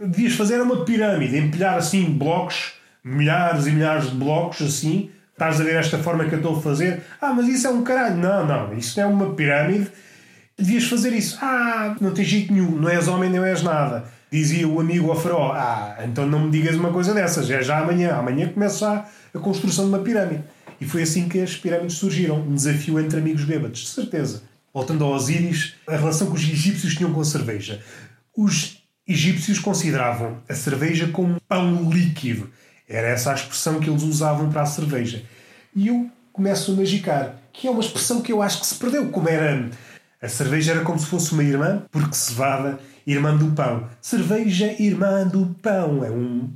devias 0.00 0.34
fazer 0.34 0.60
uma 0.60 0.84
pirâmide, 0.84 1.38
empilhar 1.38 1.76
assim 1.76 2.04
blocos 2.04 2.78
milhares 3.04 3.66
e 3.66 3.70
milhares 3.70 4.10
de 4.10 4.16
blocos 4.16 4.62
assim. 4.62 5.10
Estás 5.32 5.60
a 5.60 5.64
ver 5.64 5.76
esta 5.76 5.98
forma 5.98 6.24
que 6.24 6.34
eu 6.34 6.38
estou 6.38 6.58
a 6.58 6.60
fazer? 6.60 7.02
Ah, 7.20 7.32
mas 7.32 7.46
isso 7.46 7.66
é 7.66 7.70
um 7.70 7.82
caralho. 7.84 8.16
Não, 8.16 8.44
não, 8.44 8.76
isso 8.76 9.00
é 9.00 9.06
uma 9.06 9.34
pirâmide. 9.34 9.88
Devias 10.58 10.84
fazer 10.84 11.12
isso. 11.12 11.38
Ah, 11.40 11.94
não 12.00 12.12
tem 12.12 12.24
jeito 12.24 12.52
nenhum, 12.52 12.72
não 12.72 12.88
és 12.88 13.06
homem, 13.06 13.30
não 13.30 13.44
és 13.44 13.62
nada. 13.62 14.04
Dizia 14.30 14.68
o 14.68 14.80
amigo 14.80 15.10
ao 15.10 15.20
faraó: 15.20 15.52
Ah, 15.52 15.96
então 16.04 16.26
não 16.26 16.40
me 16.40 16.50
digas 16.50 16.76
uma 16.76 16.92
coisa 16.92 17.14
dessas, 17.14 17.50
é 17.50 17.62
já 17.62 17.78
amanhã. 17.78 18.14
Amanhã 18.14 18.48
começa 18.48 18.78
já 18.78 19.08
a 19.34 19.38
construção 19.38 19.84
de 19.84 19.90
uma 19.90 20.00
pirâmide. 20.00 20.44
E 20.80 20.86
foi 20.86 21.02
assim 21.02 21.28
que 21.28 21.40
as 21.40 21.56
pirâmides 21.56 21.96
surgiram 21.96 22.40
um 22.40 22.54
desafio 22.54 23.00
entre 23.00 23.18
amigos 23.18 23.44
bêbados, 23.44 23.80
de 23.80 23.88
certeza. 23.88 24.42
Voltando 24.72 25.04
ao 25.04 25.12
Osíris, 25.12 25.74
a 25.86 25.96
relação 25.96 26.28
que 26.28 26.36
os 26.36 26.42
egípcios 26.42 26.94
tinham 26.94 27.12
com 27.12 27.20
a 27.20 27.24
cerveja. 27.24 27.82
Os 28.36 28.82
egípcios 29.06 29.58
consideravam 29.58 30.38
a 30.48 30.54
cerveja 30.54 31.08
como 31.08 31.40
pão 31.48 31.90
líquido. 31.90 32.50
Era 32.88 33.08
essa 33.08 33.32
a 33.32 33.34
expressão 33.34 33.80
que 33.80 33.88
eles 33.90 34.02
usavam 34.02 34.50
para 34.50 34.62
a 34.62 34.66
cerveja. 34.66 35.22
E 35.74 35.88
eu 35.88 36.10
começo 36.32 36.70
a 36.70 36.74
magicar, 36.76 37.34
que 37.52 37.66
é 37.66 37.70
uma 37.70 37.80
expressão 37.80 38.20
que 38.20 38.32
eu 38.32 38.40
acho 38.40 38.60
que 38.60 38.66
se 38.66 38.76
perdeu, 38.76 39.08
como 39.08 39.28
era. 39.28 39.68
A 40.20 40.28
cerveja 40.28 40.72
era 40.72 40.82
como 40.82 40.98
se 40.98 41.06
fosse 41.06 41.32
uma 41.32 41.42
irmã, 41.42 41.82
porque 41.90 42.14
cevada, 42.14 42.78
irmã 43.10 43.34
do 43.36 43.52
pão. 43.52 43.88
Cerveja, 44.00 44.74
irmã 44.78 45.26
do 45.26 45.46
pão. 45.62 46.04
É 46.04 46.10
um, 46.10 46.50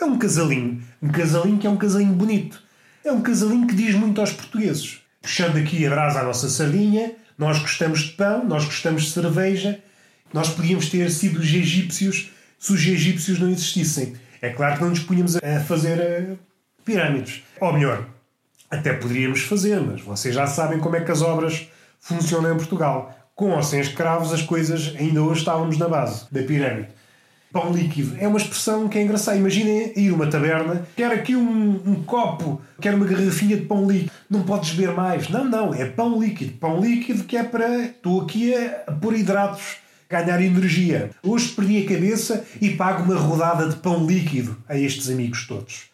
é 0.00 0.04
um 0.04 0.18
casalinho. 0.18 0.82
Um 1.02 1.08
casalinho 1.08 1.58
que 1.58 1.66
é 1.66 1.70
um 1.70 1.76
casalinho 1.76 2.14
bonito. 2.14 2.62
É 3.04 3.12
um 3.12 3.20
casalinho 3.20 3.66
que 3.66 3.74
diz 3.74 3.94
muito 3.94 4.20
aos 4.20 4.32
portugueses. 4.32 5.00
Puxando 5.20 5.56
aqui 5.56 5.84
a 5.86 5.90
brasa 5.90 6.20
à 6.20 6.24
nossa 6.24 6.48
sardinha, 6.48 7.12
nós 7.36 7.58
gostamos 7.58 8.00
de 8.00 8.12
pão, 8.12 8.44
nós 8.44 8.64
gostamos 8.64 9.02
de 9.02 9.10
cerveja. 9.10 9.80
Nós 10.32 10.48
podíamos 10.48 10.88
ter 10.88 11.10
sido 11.10 11.40
os 11.40 11.46
egípcios 11.46 12.30
se 12.58 12.72
os 12.72 12.86
egípcios 12.86 13.38
não 13.38 13.48
existissem. 13.48 14.14
É 14.40 14.50
claro 14.50 14.76
que 14.76 14.82
não 14.82 14.90
nos 14.90 15.00
punhamos 15.00 15.36
a 15.36 15.60
fazer 15.60 16.00
eh, 16.00 16.36
pirâmides. 16.84 17.42
Ou 17.60 17.72
melhor, 17.72 18.06
até 18.70 18.92
poderíamos 18.92 19.42
fazer, 19.42 19.80
mas 19.80 20.00
vocês 20.00 20.34
já 20.34 20.46
sabem 20.46 20.78
como 20.78 20.96
é 20.96 21.00
que 21.00 21.10
as 21.10 21.22
obras 21.22 21.68
funcionam 22.00 22.52
em 22.52 22.56
Portugal. 22.56 23.17
Com 23.38 23.50
ou 23.50 23.62
sem 23.62 23.78
escravos, 23.78 24.32
as 24.32 24.42
coisas 24.42 24.96
ainda 24.98 25.22
hoje 25.22 25.42
estávamos 25.42 25.78
na 25.78 25.88
base 25.88 26.24
da 26.28 26.42
pirâmide. 26.42 26.88
Pão 27.52 27.72
líquido 27.72 28.16
é 28.18 28.26
uma 28.26 28.36
expressão 28.36 28.88
que 28.88 28.98
é 28.98 29.02
engraçada. 29.04 29.36
Imaginem 29.36 29.92
ir 29.94 30.12
uma 30.12 30.26
taberna, 30.26 30.84
quer 30.96 31.12
aqui 31.12 31.36
um, 31.36 31.80
um, 31.86 32.02
copo, 32.02 32.60
quer 32.80 32.96
uma 32.96 33.06
garrafinha 33.06 33.56
de 33.56 33.64
pão 33.64 33.88
líquido. 33.88 34.10
Não 34.28 34.42
podes 34.42 34.72
beber 34.72 34.92
mais. 34.92 35.28
Não, 35.28 35.44
não, 35.44 35.72
é 35.72 35.84
pão 35.84 36.20
líquido. 36.20 36.54
Pão 36.58 36.80
líquido 36.80 37.22
que 37.22 37.36
é 37.36 37.44
para. 37.44 37.84
Estou 37.84 38.22
aqui 38.22 38.52
a 38.52 38.90
pôr 38.90 39.14
hidratos 39.14 39.76
ganhar 40.10 40.42
energia. 40.42 41.10
Hoje 41.22 41.50
perdi 41.50 41.84
a 41.84 41.88
cabeça 41.88 42.44
e 42.60 42.70
pago 42.70 43.04
uma 43.04 43.20
rodada 43.20 43.68
de 43.68 43.76
pão 43.76 44.04
líquido 44.04 44.60
a 44.68 44.76
estes 44.76 45.08
amigos 45.08 45.46
todos. 45.46 45.90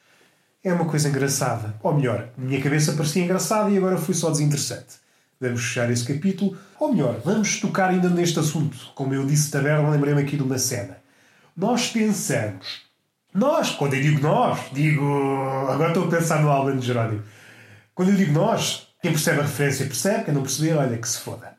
É 0.64 0.72
uma 0.72 0.86
coisa 0.86 1.10
engraçada. 1.10 1.74
Ou 1.82 1.92
melhor, 1.92 2.26
minha 2.38 2.62
cabeça 2.62 2.94
parecia 2.94 3.22
engraçada 3.22 3.68
e 3.68 3.76
agora 3.76 3.98
fui 3.98 4.14
só 4.14 4.30
desinteressante. 4.30 5.03
Vamos 5.40 5.62
fechar 5.62 5.90
esse 5.90 6.04
capítulo. 6.04 6.56
Ou 6.78 6.92
melhor, 6.92 7.20
vamos 7.24 7.60
tocar 7.60 7.90
ainda 7.90 8.08
neste 8.08 8.38
assunto. 8.38 8.76
Como 8.94 9.14
eu 9.14 9.26
disse 9.26 9.50
taberna, 9.50 9.90
lembrei-me 9.90 10.22
aqui 10.22 10.36
de 10.36 10.42
uma 10.42 10.58
cena. 10.58 10.98
Nós 11.56 11.88
pensamos. 11.90 12.82
Nós, 13.32 13.70
quando 13.70 13.94
eu 13.94 14.02
digo 14.02 14.20
nós, 14.20 14.60
digo. 14.72 15.04
Agora 15.68 15.88
estou 15.88 16.04
a 16.04 16.08
pensar 16.08 16.40
no 16.40 16.48
Albano 16.50 16.80
de 16.80 16.86
Jerónimo. 16.86 17.22
Quando 17.94 18.10
eu 18.10 18.16
digo 18.16 18.32
nós, 18.32 18.88
quem 19.02 19.12
percebe 19.12 19.40
a 19.40 19.42
referência 19.42 19.86
percebe, 19.86 20.24
quem 20.24 20.34
não 20.34 20.42
perceber, 20.42 20.74
olha 20.74 20.96
que 20.96 21.08
se 21.08 21.18
foda. 21.18 21.54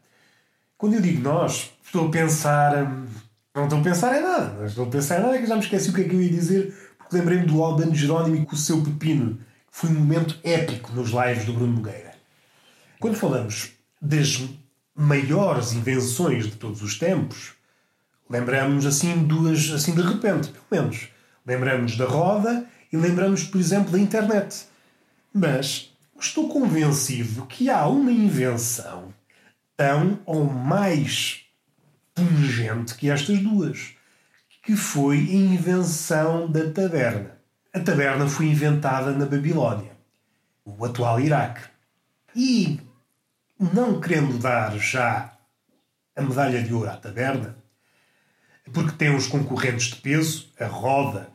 Quando 0.77 0.95
eu 0.95 1.01
digo 1.01 1.21
nós, 1.21 1.71
estou 1.83 2.07
a 2.07 2.11
pensar. 2.11 2.83
Hum, 2.83 3.05
não 3.53 3.65
estou 3.65 3.79
a 3.79 3.83
pensar 3.83 4.17
em 4.17 4.21
nada. 4.21 4.65
Estou 4.65 4.85
a 4.85 4.89
pensar 4.89 5.19
em 5.19 5.23
nada 5.23 5.37
que 5.37 5.45
já 5.45 5.55
me 5.55 5.61
esqueci 5.61 5.89
o 5.89 5.93
que 5.93 6.01
é 6.01 6.03
que 6.05 6.15
eu 6.15 6.21
ia 6.21 6.29
dizer, 6.29 6.73
porque 6.97 7.15
lembrei-me 7.15 7.45
do 7.45 7.63
Albano 7.63 7.93
Jerónimo 7.93 8.45
com 8.45 8.55
o 8.55 8.57
seu 8.57 8.81
pepino, 8.81 9.35
que 9.35 9.77
foi 9.77 9.89
um 9.89 9.95
momento 9.95 10.39
épico 10.43 10.91
nos 10.93 11.09
lives 11.09 11.45
do 11.45 11.53
Bruno 11.53 11.73
Nogueira. 11.73 12.14
Quando 13.05 13.17
falamos 13.17 13.69
das 14.01 14.43
maiores 14.95 15.73
invenções 15.73 16.45
de 16.45 16.55
todos 16.55 16.81
os 16.81 16.97
tempos, 16.97 17.53
lembramos 18.27 18.83
assim 18.83 19.27
duas, 19.27 19.69
assim 19.69 19.93
de 19.93 20.01
repente, 20.01 20.49
pelo 20.49 20.65
menos. 20.71 21.09
Lembramos 21.45 21.95
da 21.97 22.05
roda 22.05 22.67
e 22.91 22.97
lembramos, 22.97 23.43
por 23.43 23.61
exemplo, 23.61 23.91
da 23.91 23.99
internet. 23.99 24.65
Mas 25.31 25.95
estou 26.19 26.49
convencido 26.49 27.45
que 27.45 27.69
há 27.69 27.85
uma 27.85 28.11
invenção 28.11 29.13
tão 29.77 30.19
ou 30.25 30.43
mais 30.43 31.45
pungente 32.15 32.95
que 32.95 33.11
estas 33.11 33.37
duas, 33.37 33.91
que 34.63 34.75
foi 34.75 35.19
a 35.19 35.35
invenção 35.35 36.49
da 36.49 36.71
taberna. 36.71 37.37
A 37.71 37.79
taberna 37.79 38.27
foi 38.27 38.47
inventada 38.47 39.11
na 39.11 39.27
Babilónia, 39.27 39.91
o 40.65 40.83
atual 40.83 41.19
Iraque. 41.19 41.61
E, 42.35 42.79
não 43.59 43.99
querendo 43.99 44.37
dar 44.37 44.77
já 44.77 45.37
a 46.15 46.21
medalha 46.21 46.61
de 46.61 46.73
ouro 46.73 46.89
à 46.89 46.95
taberna, 46.95 47.57
porque 48.73 48.97
tem 48.97 49.15
os 49.15 49.27
concorrentes 49.27 49.87
de 49.87 49.95
peso, 49.97 50.51
a 50.59 50.65
roda 50.65 51.29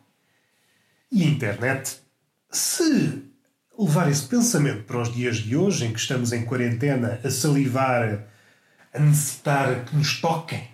e 1.10 1.22
a 1.22 1.26
internet, 1.26 2.00
se 2.50 3.24
levar 3.78 4.10
esse 4.10 4.26
pensamento 4.26 4.84
para 4.84 5.00
os 5.00 5.12
dias 5.12 5.36
de 5.36 5.56
hoje, 5.56 5.86
em 5.86 5.92
que 5.92 6.00
estamos 6.00 6.32
em 6.32 6.44
quarentena 6.44 7.20
a 7.24 7.30
salivar 7.30 8.26
a 8.92 8.98
necessitar 8.98 9.84
que 9.84 9.96
nos 9.96 10.20
toquem. 10.20 10.68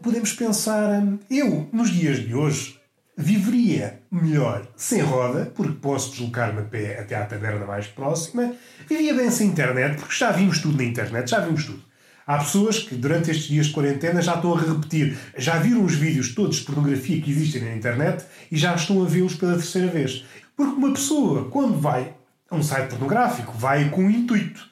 Podemos 0.00 0.32
pensar, 0.32 1.02
eu, 1.30 1.68
nos 1.72 1.90
dias 1.90 2.18
de 2.18 2.34
hoje, 2.34 2.80
viveria 3.16 4.00
melhor 4.10 4.66
sem 4.76 5.00
roda, 5.00 5.52
porque 5.54 5.74
posso 5.74 6.10
deslocar-me 6.10 6.60
a 6.60 6.64
pé 6.64 6.98
até 6.98 7.14
à 7.14 7.24
taberna 7.24 7.64
mais 7.64 7.86
próxima, 7.86 8.54
vivia 8.88 9.14
bem 9.14 9.30
sem 9.30 9.48
internet, 9.48 9.98
porque 9.98 10.14
já 10.14 10.32
vimos 10.32 10.58
tudo 10.58 10.76
na 10.76 10.84
internet, 10.84 11.30
já 11.30 11.40
vimos 11.40 11.64
tudo. 11.64 11.82
Há 12.26 12.38
pessoas 12.38 12.78
que 12.78 12.94
durante 12.94 13.30
estes 13.30 13.48
dias 13.48 13.66
de 13.66 13.72
quarentena 13.72 14.22
já 14.22 14.34
estão 14.34 14.54
a 14.54 14.60
repetir, 14.60 15.16
já 15.36 15.58
viram 15.58 15.84
os 15.84 15.94
vídeos 15.94 16.34
todos 16.34 16.56
de 16.56 16.64
pornografia 16.64 17.20
que 17.20 17.30
existem 17.30 17.62
na 17.62 17.76
internet 17.76 18.24
e 18.50 18.56
já 18.56 18.74
estão 18.74 19.02
a 19.02 19.06
vê-los 19.06 19.34
pela 19.34 19.52
terceira 19.52 19.88
vez. 19.88 20.24
Porque 20.56 20.74
uma 20.74 20.92
pessoa, 20.92 21.50
quando 21.50 21.78
vai 21.78 22.14
a 22.50 22.56
um 22.56 22.62
site 22.62 22.88
pornográfico, 22.88 23.52
vai 23.52 23.90
com 23.90 24.04
um 24.04 24.10
intuito. 24.10 24.66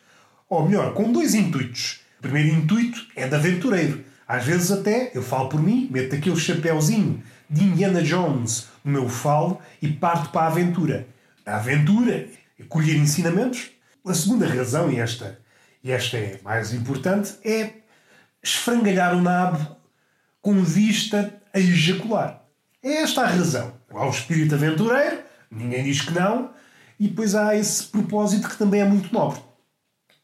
Ou 0.49 0.67
melhor, 0.67 0.95
com 0.95 1.13
dois 1.13 1.35
intuitos. 1.35 2.01
O 2.19 2.23
primeiro 2.23 2.57
intuito 2.57 3.07
é 3.15 3.29
de 3.29 3.35
aventureiro. 3.35 4.03
Às 4.27 4.45
vezes 4.45 4.71
até, 4.71 5.11
eu 5.15 5.23
falo 5.23 5.51
por 5.51 5.61
mim, 5.61 5.89
meto 5.91 6.15
aquele 6.15 6.37
chapéuzinho 6.37 7.23
de 7.53 7.65
Indiana 7.65 8.03
Jones 8.03 8.69
no 8.83 8.93
meu 8.93 9.09
falo 9.09 9.61
e 9.81 9.89
parto 9.89 10.31
para 10.31 10.47
a 10.47 10.47
aventura. 10.47 11.07
A 11.45 11.57
aventura 11.57 12.29
é 12.59 12.63
colher 12.65 12.97
ensinamentos. 12.97 13.71
A 14.05 14.15
segunda 14.15 14.49
razão, 14.49 14.91
e 14.91 14.99
esta, 14.99 15.39
e 15.85 15.93
esta 15.93 16.17
é 16.17 16.41
mais 16.43 16.73
importante, 16.73 17.35
é 17.45 17.75
esfrangalhar 18.43 19.15
o 19.15 19.21
nabo 19.21 19.77
com 20.41 20.65
vista 20.65 21.41
a 21.53 21.61
ejacular. 21.61 22.43
É 22.83 23.03
esta 23.03 23.23
a 23.23 23.27
razão. 23.27 23.75
Há 23.91 24.07
o 24.07 24.11
espírito 24.11 24.55
aventureiro, 24.55 25.21
ninguém 25.51 25.85
diz 25.85 26.01
que 26.01 26.13
não, 26.13 26.51
e 26.99 27.07
depois 27.07 27.35
há 27.35 27.55
esse 27.55 27.85
propósito 27.85 28.49
que 28.49 28.57
também 28.57 28.81
é 28.81 28.85
muito 28.85 29.13
nobre. 29.13 29.41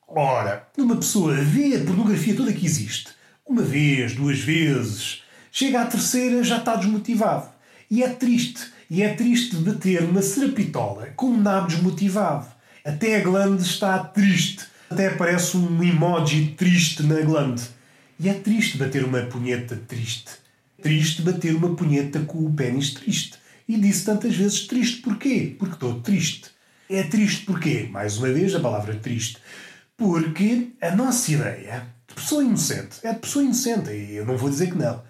Ora, 0.09 0.67
uma 0.77 0.97
pessoa 0.97 1.35
vê 1.35 1.77
a 1.77 1.85
pornografia 1.85 2.35
toda 2.35 2.53
que 2.53 2.65
existe, 2.65 3.11
uma 3.47 3.63
vez, 3.63 4.15
duas 4.15 4.41
vezes, 4.41 5.23
chega 5.59 5.83
à 5.83 5.87
terceira 5.87 6.45
já 6.45 6.59
está 6.59 6.77
desmotivado. 6.77 7.49
E 7.91 8.05
é 8.05 8.09
triste. 8.11 8.61
E 8.89 9.03
é 9.03 9.13
triste 9.15 9.57
bater 9.57 10.05
uma 10.05 10.23
serapitola 10.23 11.09
com 11.17 11.27
um 11.27 11.41
nabo 11.41 11.67
desmotivado. 11.67 12.47
Até 12.85 13.17
a 13.17 13.25
glande 13.25 13.65
está 13.65 13.99
triste. 13.99 14.65
Até 14.89 15.09
aparece 15.09 15.57
um 15.57 15.83
emoji 15.83 16.55
triste 16.57 17.03
na 17.03 17.21
glande. 17.23 17.65
E 18.21 18.29
é 18.29 18.35
triste 18.35 18.79
bater 18.79 19.05
uma 19.05 19.23
punheta 19.23 19.75
triste. 19.89 20.31
Triste 20.81 21.23
bater 21.23 21.57
uma 21.57 21.75
punheta 21.75 22.21
com 22.21 22.39
o 22.47 22.53
pênis 22.53 22.93
triste. 22.93 23.37
E 23.69 23.77
disse 23.77 24.05
tantas 24.05 24.37
vezes 24.37 24.65
triste. 24.69 25.03
Porquê? 25.03 25.57
Porque 25.59 25.75
estou 25.75 26.01
É 26.89 27.03
triste 27.03 27.45
porquê? 27.45 27.89
Mais 27.91 28.17
uma 28.17 28.29
vez, 28.29 28.55
a 28.55 28.61
palavra 28.61 28.95
triste. 28.95 29.39
Porque 29.97 30.69
a 30.81 30.95
nossa 30.95 31.33
ideia 31.33 31.85
de 32.07 32.15
pessoa 32.15 32.45
inocente 32.45 33.01
é 33.03 33.13
de 33.13 33.19
pessoa 33.19 33.45
inocente, 33.45 33.91
e 33.91 34.15
eu 34.15 34.25
não 34.25 34.37
vou 34.37 34.49
dizer 34.49 34.71
que 34.71 34.79
não. 34.79 35.08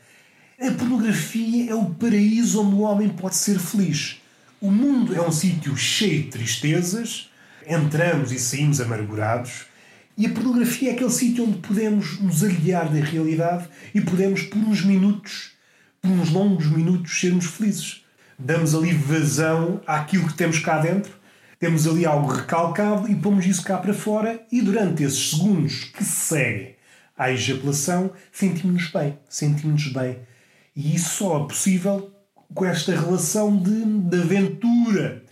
A 0.61 0.73
pornografia 0.73 1.71
é 1.71 1.75
o 1.75 1.85
paraíso 1.85 2.61
onde 2.61 2.75
o 2.75 2.81
homem 2.81 3.09
pode 3.09 3.37
ser 3.37 3.61
feliz. 3.61 4.21
O 4.61 4.73
mundo 4.73 5.15
é 5.15 5.23
um 5.23 5.31
sítio 5.31 5.77
cheio 5.77 6.25
de 6.25 6.31
tristezas, 6.31 7.31
entramos 7.65 8.33
e 8.33 8.41
saímos 8.41 8.81
amargurados, 8.81 9.67
e 10.17 10.27
a 10.27 10.31
pornografia 10.31 10.91
é 10.91 10.95
aquele 10.95 11.12
sítio 11.12 11.45
onde 11.45 11.59
podemos 11.59 12.19
nos 12.19 12.43
aliar 12.43 12.88
da 12.88 12.99
realidade 12.99 13.69
e 13.95 14.00
podemos, 14.00 14.43
por 14.43 14.59
uns 14.59 14.85
minutos, 14.85 15.53
por 16.03 16.11
uns 16.11 16.29
longos 16.31 16.67
minutos, 16.67 17.21
sermos 17.21 17.47
felizes. 17.47 18.05
Damos 18.37 18.75
ali 18.75 18.93
vazão 18.93 19.81
àquilo 19.87 20.27
que 20.27 20.35
temos 20.35 20.59
cá 20.59 20.79
dentro, 20.79 21.12
temos 21.61 21.87
ali 21.87 22.05
algo 22.05 22.33
recalcado 22.33 23.09
e 23.09 23.15
pomos 23.15 23.47
isso 23.47 23.62
cá 23.62 23.79
para 23.79 23.95
fora, 23.95 24.45
e 24.50 24.61
durante 24.61 25.05
esses 25.05 25.31
segundos 25.31 25.85
que 25.85 26.03
seguem 26.03 26.75
à 27.17 27.31
ejaculação, 27.31 28.11
sentimos-nos 28.33 28.91
bem. 28.91 29.17
Sentimos-nos 29.29 29.93
bem. 29.93 30.19
E 30.78 30.94
isso 30.94 31.16
só 31.16 31.42
é 31.42 31.49
possível 31.49 32.12
com 32.54 32.64
esta 32.64 32.92
relação 32.92 33.56
de, 33.56 33.85
de 33.85 34.23
aventura 34.23 35.25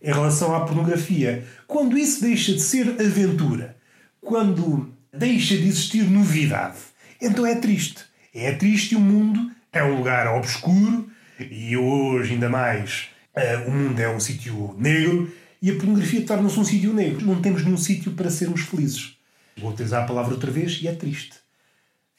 em 0.00 0.10
relação 0.10 0.56
à 0.56 0.64
pornografia. 0.64 1.46
Quando 1.66 1.98
isso 1.98 2.22
deixa 2.22 2.54
de 2.54 2.62
ser 2.62 2.88
aventura, 2.98 3.76
quando 4.18 4.94
deixa 5.12 5.58
de 5.58 5.68
existir 5.68 6.04
novidade, 6.04 6.78
então 7.20 7.44
é 7.44 7.54
triste. 7.54 8.02
É 8.34 8.52
triste 8.52 8.96
o 8.96 9.00
mundo 9.00 9.52
é 9.70 9.84
um 9.84 9.94
lugar 9.98 10.26
obscuro 10.26 11.10
e 11.38 11.76
hoje 11.76 12.32
ainda 12.32 12.48
mais 12.48 13.08
uh, 13.36 13.68
o 13.68 13.72
mundo 13.72 14.00
é 14.00 14.08
um 14.08 14.18
sítio 14.18 14.74
negro 14.78 15.30
e 15.60 15.70
a 15.70 15.74
pornografia 15.74 16.24
torna-se 16.24 16.58
um 16.58 16.64
sítio 16.64 16.94
negro. 16.94 17.26
Não 17.26 17.42
temos 17.42 17.62
nenhum 17.62 17.76
sítio 17.76 18.12
para 18.12 18.30
sermos 18.30 18.62
felizes. 18.62 19.18
Vou 19.58 19.70
utilizar 19.70 20.04
a 20.04 20.06
palavra 20.06 20.32
outra 20.32 20.50
vez 20.50 20.80
e 20.80 20.88
é 20.88 20.92
triste. 20.92 21.44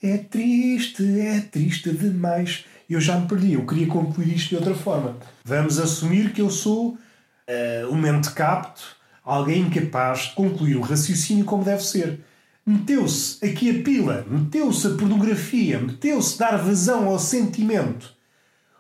É 0.03 0.17
triste, 0.17 1.03
é 1.19 1.39
triste 1.39 1.89
demais. 1.89 2.63
Eu 2.89 3.01
já 3.01 3.19
me 3.19 3.27
perdi, 3.27 3.53
eu 3.53 3.65
queria 3.65 3.87
concluir 3.87 4.35
isto 4.35 4.49
de 4.49 4.55
outra 4.55 4.75
forma. 4.75 5.17
Vamos 5.43 5.79
assumir 5.79 6.31
que 6.33 6.41
eu 6.41 6.49
sou 6.49 6.89
uh, 6.89 7.91
um 7.91 7.97
mente 7.97 8.31
capto, 8.31 8.95
alguém 9.23 9.61
incapaz 9.61 10.19
de 10.19 10.35
concluir 10.35 10.77
o 10.77 10.81
raciocínio 10.81 11.45
como 11.45 11.63
deve 11.63 11.83
ser. 11.83 12.19
Meteu-se 12.65 13.43
aqui 13.45 13.69
a 13.69 13.83
pila, 13.83 14.25
meteu-se 14.29 14.87
a 14.87 14.91
pornografia, 14.91 15.79
meteu-se 15.79 16.37
dar 16.37 16.57
vazão 16.57 17.07
ao 17.07 17.19
sentimento 17.19 18.13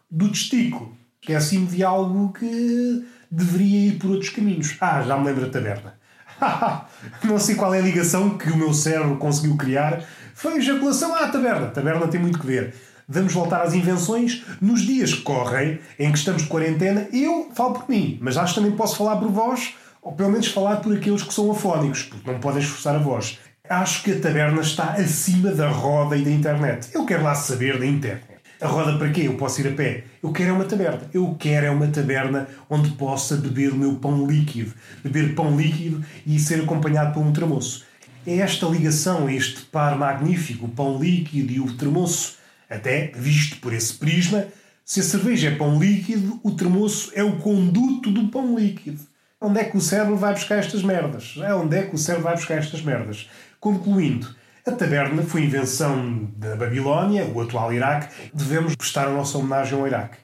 do 0.09 0.29
testículo. 0.29 0.95
Esqueci-me 1.21 1.65
de 1.67 1.83
algo 1.83 2.31
que 2.33 3.05
deveria 3.29 3.87
ir 3.87 3.97
por 3.97 4.11
outros 4.11 4.29
caminhos. 4.29 4.75
Ah, 4.79 5.01
já 5.01 5.17
me 5.17 5.25
lembro 5.25 5.45
da 5.45 5.49
taberna. 5.51 5.95
não 7.23 7.39
sei 7.39 7.55
qual 7.55 7.73
é 7.73 7.79
a 7.79 7.81
ligação 7.81 8.37
que 8.37 8.49
o 8.49 8.57
meu 8.57 8.73
cérebro 8.73 9.17
conseguiu 9.17 9.55
criar. 9.57 10.03
Foi 10.33 10.57
ejaculação 10.57 11.15
à 11.15 11.27
taberna. 11.27 11.67
A 11.67 11.71
taberna 11.71 12.07
tem 12.07 12.19
muito 12.19 12.39
que 12.39 12.45
ver. 12.45 12.73
Vamos 13.07 13.33
voltar 13.33 13.61
às 13.61 13.73
invenções. 13.73 14.43
Nos 14.59 14.81
dias 14.81 15.13
que 15.13 15.21
correm, 15.21 15.79
em 15.99 16.11
que 16.11 16.17
estamos 16.17 16.43
de 16.43 16.47
quarentena, 16.47 17.07
eu 17.13 17.51
falo 17.53 17.75
por 17.75 17.89
mim, 17.89 18.17
mas 18.21 18.35
acho 18.35 18.53
que 18.53 18.59
também 18.59 18.75
posso 18.75 18.97
falar 18.97 19.17
por 19.17 19.29
vós, 19.29 19.75
ou 20.01 20.11
pelo 20.11 20.31
menos 20.31 20.47
falar 20.47 20.77
por 20.77 20.95
aqueles 20.95 21.21
que 21.21 21.33
são 21.33 21.51
afónicos, 21.51 22.03
porque 22.03 22.31
não 22.31 22.39
podem 22.39 22.61
esforçar 22.61 22.95
a 22.95 22.99
voz. 22.99 23.39
Acho 23.69 24.03
que 24.03 24.11
a 24.11 24.19
taberna 24.19 24.61
está 24.61 24.93
acima 24.93 25.51
da 25.51 25.69
roda 25.69 26.15
e 26.15 26.23
da 26.23 26.31
internet. 26.31 26.89
Eu 26.93 27.05
quero 27.05 27.23
lá 27.23 27.33
saber 27.33 27.79
da 27.79 27.85
internet. 27.85 28.35
A 28.61 28.67
roda 28.67 28.97
para 28.97 29.09
quê? 29.09 29.23
Eu 29.25 29.35
posso 29.35 29.61
ir 29.61 29.67
a 29.67 29.71
pé. 29.71 30.03
Eu 30.23 30.31
quero 30.31 30.49
é 30.49 30.53
uma 30.53 30.65
taberna. 30.65 31.01
Eu 31.13 31.35
quero 31.37 31.65
é 31.65 31.69
uma 31.69 31.87
taberna 31.87 32.47
onde 32.69 32.91
possa 32.91 33.35
beber 33.35 33.73
o 33.73 33.75
meu 33.75 33.95
pão 33.95 34.25
líquido. 34.25 34.73
Beber 35.03 35.35
pão 35.35 35.55
líquido 35.57 36.03
e 36.25 36.39
ser 36.39 36.61
acompanhado 36.61 37.13
por 37.13 37.21
um 37.21 37.33
termoço. 37.33 37.83
É 38.25 38.37
esta 38.37 38.65
ligação, 38.67 39.29
este 39.29 39.61
par 39.65 39.97
magnífico, 39.97 40.65
o 40.65 40.69
pão 40.69 40.97
líquido 40.97 41.51
e 41.51 41.59
o 41.59 41.73
termoço, 41.73 42.37
até 42.69 43.11
visto 43.15 43.57
por 43.57 43.73
esse 43.73 43.93
prisma, 43.93 44.45
se 44.83 44.99
a 44.99 45.03
cerveja 45.03 45.49
é 45.49 45.55
pão 45.55 45.79
líquido, 45.79 46.39
o 46.43 46.51
termoço 46.51 47.11
é 47.15 47.23
o 47.23 47.37
conduto 47.37 48.11
do 48.11 48.27
pão 48.27 48.57
líquido. 48.57 48.99
Onde 49.41 49.59
é 49.59 49.63
que 49.63 49.75
o 49.75 49.81
cérebro 49.81 50.15
vai 50.15 50.33
buscar 50.33 50.57
estas 50.57 50.83
merdas? 50.83 51.35
Onde 51.37 51.77
é 51.77 51.83
que 51.83 51.95
o 51.95 51.97
cérebro 51.97 52.25
vai 52.25 52.35
buscar 52.35 52.57
estas 52.57 52.81
merdas? 52.81 53.29
Concluindo, 53.59 54.27
a 54.65 54.71
taberna 54.71 55.21
foi 55.23 55.43
invenção 55.43 56.31
da 56.37 56.55
Babilónia, 56.55 57.25
o 57.25 57.41
atual 57.41 57.73
Iraque. 57.73 58.13
Devemos 58.33 58.75
prestar 58.75 59.07
a 59.07 59.11
nossa 59.11 59.37
homenagem 59.37 59.77
ao 59.77 59.85
Iraque. 59.87 60.17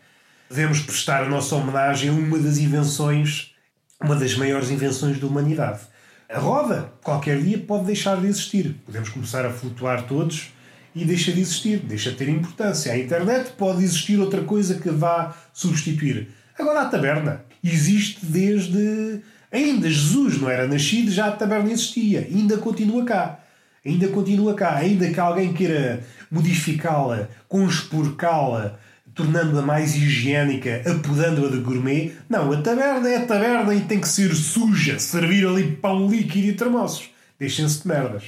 Devemos 0.49 0.79
prestar 0.81 1.23
a 1.23 1.29
nossa 1.29 1.55
homenagem 1.55 2.09
a 2.09 2.13
uma 2.13 2.37
das 2.39 2.57
invenções, 2.57 3.55
uma 4.01 4.15
das 4.15 4.35
maiores 4.35 4.69
invenções 4.69 5.19
da 5.19 5.27
humanidade. 5.27 5.81
A 6.29 6.39
roda, 6.39 6.93
qualquer 7.03 7.41
dia, 7.41 7.59
pode 7.59 7.85
deixar 7.85 8.19
de 8.19 8.27
existir. 8.27 8.75
Podemos 8.85 9.09
começar 9.09 9.45
a 9.45 9.51
flutuar 9.51 10.03
todos 10.03 10.51
e 10.95 11.05
deixa 11.05 11.31
de 11.31 11.41
existir, 11.41 11.79
deixa 11.79 12.11
de 12.11 12.17
ter 12.17 12.29
importância. 12.29 12.91
A 12.91 12.97
internet 12.97 13.51
pode 13.57 13.83
existir 13.83 14.19
outra 14.19 14.41
coisa 14.41 14.75
que 14.75 14.89
vá 14.89 15.35
substituir. 15.53 16.29
Agora 16.57 16.81
a 16.81 16.85
taberna 16.85 17.43
existe 17.63 18.25
desde. 18.25 19.21
Ainda 19.51 19.89
Jesus 19.89 20.39
não 20.39 20.49
era 20.49 20.67
nascido, 20.67 21.11
já 21.11 21.27
a 21.27 21.31
taberna 21.31 21.71
existia, 21.71 22.21
ainda 22.21 22.57
continua 22.57 23.03
cá 23.03 23.41
ainda 23.85 24.07
continua 24.09 24.53
cá, 24.53 24.75
ainda 24.75 25.09
que 25.09 25.19
alguém 25.19 25.53
queira 25.53 26.03
modificá-la, 26.29 27.29
conspurcá-la, 27.47 28.79
tornando-a 29.13 29.61
mais 29.61 29.95
higiênica, 29.95 30.81
apodando-a 30.85 31.49
de 31.49 31.57
gourmet. 31.57 32.13
Não, 32.29 32.51
a 32.51 32.61
taberna 32.61 33.09
é 33.09 33.17
a 33.17 33.25
taberna 33.25 33.73
e 33.73 33.81
tem 33.81 33.99
que 33.99 34.07
ser 34.07 34.33
suja, 34.35 34.99
servir 34.99 35.45
ali 35.45 35.75
pão 35.75 36.07
líquido 36.07 36.47
e 36.47 36.53
termossos. 36.53 37.09
Deixem-se 37.39 37.81
de 37.81 37.87
merdas. 37.87 38.23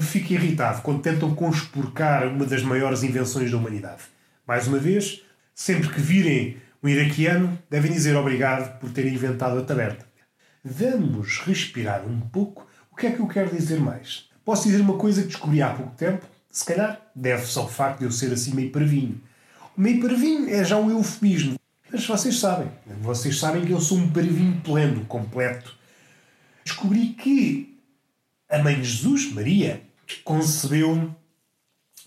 Fico 0.00 0.32
irritado 0.32 0.82
quando 0.82 1.02
tentam 1.02 1.34
conspurcar 1.34 2.26
uma 2.26 2.46
das 2.46 2.62
maiores 2.62 3.02
invenções 3.02 3.50
da 3.50 3.56
humanidade. 3.56 4.02
Mais 4.46 4.66
uma 4.66 4.78
vez, 4.78 5.22
sempre 5.54 5.88
que 5.88 6.00
virem 6.00 6.56
um 6.82 6.88
iraquiano, 6.88 7.58
devem 7.68 7.92
dizer 7.92 8.16
obrigado 8.16 8.78
por 8.80 8.90
terem 8.90 9.14
inventado 9.14 9.58
a 9.58 9.62
taberna. 9.62 10.04
Vamos 10.64 11.38
respirar 11.40 12.06
um 12.06 12.18
pouco. 12.20 12.66
O 12.90 12.96
que 12.96 13.06
é 13.06 13.12
que 13.12 13.20
eu 13.20 13.28
quero 13.28 13.54
dizer 13.54 13.78
mais? 13.78 14.28
Posso 14.44 14.64
dizer 14.64 14.80
uma 14.80 14.96
coisa 14.96 15.22
que 15.22 15.28
descobri 15.28 15.60
há 15.60 15.70
pouco 15.70 15.94
tempo? 15.94 16.26
Se 16.50 16.64
calhar 16.64 17.00
deve-se 17.14 17.58
ao 17.58 17.68
facto 17.68 18.00
de 18.00 18.06
eu 18.06 18.10
ser 18.10 18.32
assim 18.32 18.54
meio 18.54 18.72
parvinho. 18.72 19.20
O 19.76 19.80
meio 19.80 20.00
parvinho 20.00 20.48
é 20.48 20.64
já 20.64 20.76
um 20.76 20.90
eufemismo. 20.90 21.56
Mas 21.92 22.06
vocês 22.06 22.38
sabem. 22.38 22.68
Vocês 23.00 23.38
sabem 23.38 23.64
que 23.64 23.72
eu 23.72 23.80
sou 23.80 23.98
um 23.98 24.10
parvinho 24.10 24.60
pleno, 24.62 25.04
completo. 25.04 25.76
Descobri 26.64 27.10
que 27.10 27.78
a 28.48 28.58
mãe 28.58 28.82
Jesus, 28.82 29.32
Maria, 29.32 29.82
concebeu 30.16 31.14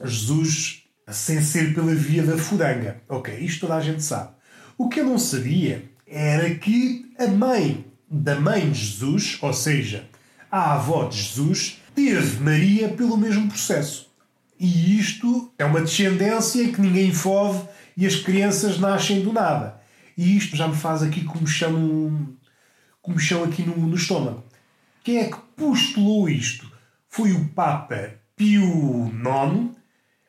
Jesus 0.04 0.84
sem 1.08 1.42
ser 1.42 1.74
pela 1.74 1.94
via 1.94 2.24
da 2.24 2.38
furanga. 2.38 3.02
Ok, 3.10 3.38
isto 3.39 3.62
toda 3.62 3.76
a 3.76 3.82
gente 3.82 4.02
sabe. 4.02 4.32
O 4.78 4.89
que 4.89 5.00
eu 5.00 5.06
não 5.06 5.20
sabia 5.20 5.89
era 6.08 6.54
que 6.56 7.12
a 7.18 7.28
mãe 7.28 7.86
da 8.10 8.39
mãe 8.39 8.70
de 8.70 8.80
Jesus, 8.80 9.38
ou 9.42 9.54
seja, 9.54 10.08
a 10.52 10.76
avó 10.76 11.06
de 11.06 11.18
Jesus, 11.18 11.82
teve 11.96 12.39
Maria 12.39 12.89
pelo 12.89 13.18
mesmo 13.18 13.48
processo. 13.48 14.12
E 14.60 15.00
isto 15.00 15.52
é 15.58 15.66
uma 15.66 15.82
descendência 15.82 16.72
que 16.72 16.80
ninguém 16.80 17.12
fode 17.12 17.68
e 17.98 18.06
as 18.06 18.16
crianças 18.16 18.80
nascem 18.80 19.22
do 19.22 19.34
nada. 19.34 19.82
E 20.18 20.38
isto 20.38 20.56
já 20.56 20.68
me 20.68 20.76
faz 20.76 21.02
aqui 21.02 21.24
como 21.24 21.48
chão 21.48 23.44
aqui 23.44 23.63
no, 23.63 23.76
no 23.76 23.96
estômago. 23.96 24.44
Quem 25.04 25.18
é 25.18 25.26
que 25.26 25.38
postulou 25.58 26.30
isto? 26.30 26.72
Foi 27.13 27.32
o 27.32 27.45
Papa 27.49 28.10
Pio 28.36 29.06
IX. 29.06 29.69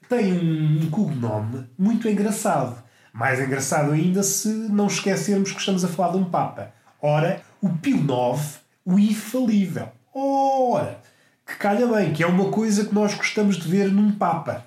Tem 0.07 0.35
um 0.35 0.90
cognome 0.90 1.66
muito 1.79 2.07
engraçado. 2.07 2.77
Mais 3.11 3.40
engraçado 3.40 3.92
ainda 3.92 4.23
se 4.23 4.49
não 4.49 4.87
esquecermos 4.87 5.51
que 5.51 5.61
estamos 5.61 5.83
a 5.83 5.88
falar 5.88 6.12
de 6.12 6.18
um 6.18 6.27
Papa. 6.27 6.75
Ora, 7.01 7.40
o 7.62 7.70
Pio 7.70 7.97
IX, 7.97 8.61
o 8.85 8.99
infalível. 8.99 9.88
Ora, 10.14 11.01
que 11.47 11.57
calha 11.57 11.87
bem, 11.87 12.12
que 12.12 12.23
é 12.23 12.27
uma 12.27 12.51
coisa 12.51 12.85
que 12.85 12.94
nós 12.94 13.14
gostamos 13.14 13.57
de 13.57 13.66
ver 13.66 13.90
num 13.90 14.12
Papa. 14.12 14.66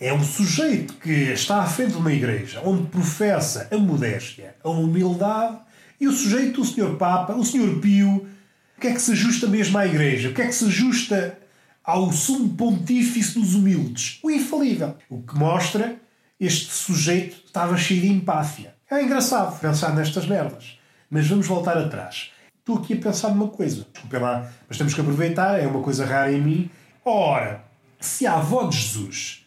É 0.00 0.12
um 0.12 0.24
sujeito 0.24 0.94
que 0.94 1.30
está 1.30 1.60
à 1.60 1.66
frente 1.66 1.92
de 1.92 1.98
uma 1.98 2.12
igreja 2.12 2.60
onde 2.64 2.88
professa 2.88 3.68
a 3.70 3.78
modéstia, 3.78 4.56
a 4.64 4.68
humildade, 4.68 5.58
e 6.00 6.08
o 6.08 6.12
sujeito, 6.12 6.60
o 6.60 6.64
senhor 6.64 6.96
Papa, 6.96 7.34
o 7.34 7.44
senhor 7.44 7.78
Pio, 7.78 8.33
o 8.76 8.80
que 8.80 8.88
é 8.88 8.92
que 8.92 9.00
se 9.00 9.12
ajusta 9.12 9.46
mesmo 9.46 9.78
à 9.78 9.86
igreja? 9.86 10.28
O 10.28 10.34
que 10.34 10.42
é 10.42 10.46
que 10.46 10.54
se 10.54 10.64
ajusta 10.64 11.38
ao 11.82 12.12
sumo 12.12 12.50
pontífice 12.50 13.38
dos 13.38 13.54
humildes? 13.54 14.18
O 14.22 14.30
infalível. 14.30 14.96
O 15.08 15.22
que 15.22 15.36
mostra 15.36 15.96
este 16.40 16.72
sujeito 16.72 17.36
estava 17.46 17.76
cheio 17.76 18.00
de 18.00 18.08
empáfia. 18.08 18.74
É 18.90 19.02
engraçado 19.02 19.58
pensar 19.60 19.94
nestas 19.94 20.26
merdas. 20.26 20.78
Mas 21.10 21.26
vamos 21.26 21.46
voltar 21.46 21.78
atrás 21.78 22.32
estou 22.64 22.78
aqui 22.78 22.94
a 22.94 22.96
pensar 22.96 23.28
numa 23.28 23.48
coisa. 23.48 23.86
Desculpem 23.92 24.20
lá, 24.20 24.50
mas 24.66 24.78
temos 24.78 24.94
que 24.94 25.00
aproveitar, 25.00 25.60
é 25.60 25.66
uma 25.66 25.82
coisa 25.82 26.06
rara 26.06 26.32
em 26.32 26.40
mim. 26.40 26.70
Ora, 27.04 27.62
se 28.00 28.26
a 28.26 28.34
avó 28.34 28.66
de 28.66 28.78
Jesus 28.78 29.46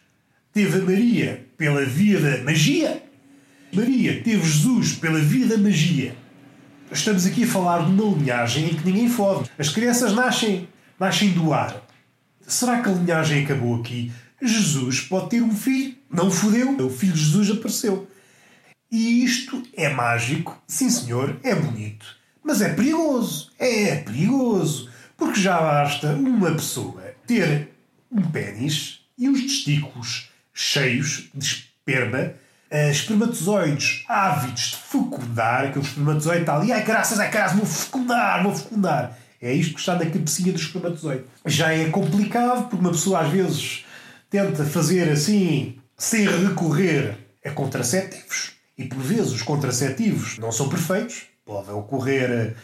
teve 0.52 0.78
a 0.78 0.84
Maria 0.84 1.44
pela 1.56 1.84
via 1.84 2.20
da 2.20 2.44
magia, 2.44 3.02
Maria 3.72 4.22
teve 4.22 4.42
Jesus 4.42 4.94
pela 4.94 5.18
via 5.18 5.46
da 5.46 5.58
magia, 5.58 6.14
estamos 6.92 7.26
aqui 7.26 7.44
a 7.44 7.46
falar 7.46 7.84
de 7.84 7.92
uma 7.92 8.16
linhagem 8.16 8.70
em 8.70 8.74
que 8.74 8.84
ninguém 8.84 9.08
fode. 9.08 9.50
As 9.58 9.68
crianças 9.68 10.12
nascem, 10.12 10.68
nascem 10.98 11.30
do 11.30 11.52
ar. 11.52 11.82
Será 12.46 12.80
que 12.80 12.88
a 12.88 12.92
linhagem 12.92 13.44
acabou 13.44 13.76
aqui? 13.76 14.12
Jesus 14.40 15.00
pode 15.00 15.30
ter 15.30 15.42
um 15.42 15.54
filho, 15.54 15.96
não 16.10 16.30
fodeu, 16.30 16.76
o 16.86 16.90
filho 16.90 17.12
de 17.12 17.20
Jesus 17.20 17.50
apareceu. 17.50 18.08
E 18.90 19.22
isto 19.22 19.62
é 19.74 19.88
mágico, 19.88 20.60
sim 20.66 20.88
senhor, 20.88 21.38
é 21.42 21.54
bonito. 21.54 22.06
Mas 22.42 22.62
é 22.62 22.72
perigoso, 22.72 23.50
é 23.58 23.96
perigoso. 23.96 24.88
Porque 25.16 25.40
já 25.40 25.58
basta 25.60 26.12
uma 26.14 26.52
pessoa 26.52 27.02
ter 27.26 27.68
um 28.10 28.22
pênis 28.22 29.00
e 29.18 29.28
os 29.28 29.42
testículos 29.42 30.30
cheios 30.54 31.28
de 31.34 31.44
esperma, 31.44 32.34
uh, 32.70 32.90
espermatozoides 32.90 34.04
ávidos 34.08 34.70
de 34.70 34.76
fecundar, 34.76 35.66
aquele 35.66 35.84
espermatozoide 35.84 36.40
está 36.40 36.56
ali, 36.56 36.72
ai 36.72 36.84
graças, 36.84 37.18
ai 37.18 37.30
graças, 37.30 37.56
vou 37.56 37.66
fecundar, 37.66 38.42
vou 38.42 38.54
fecundar. 38.54 39.18
É 39.40 39.52
isto 39.52 39.74
que 39.74 39.80
está 39.80 39.94
na 39.94 40.06
cabecinha 40.06 40.52
do 40.52 40.58
espermatozoide. 40.58 41.24
Já 41.46 41.72
é 41.72 41.88
complicado, 41.90 42.68
porque 42.68 42.84
uma 42.84 42.90
pessoa 42.90 43.20
às 43.20 43.30
vezes 43.30 43.84
tenta 44.28 44.64
fazer 44.64 45.08
assim, 45.10 45.78
sem 45.96 46.26
recorrer 46.26 47.16
a 47.44 47.50
contraceptivos. 47.50 48.52
E 48.76 48.84
por 48.84 48.98
vezes 48.98 49.32
os 49.32 49.42
contraceptivos 49.42 50.38
não 50.38 50.52
são 50.52 50.68
perfeitos, 50.68 51.22
pode 51.44 51.70
ocorrer 51.70 52.54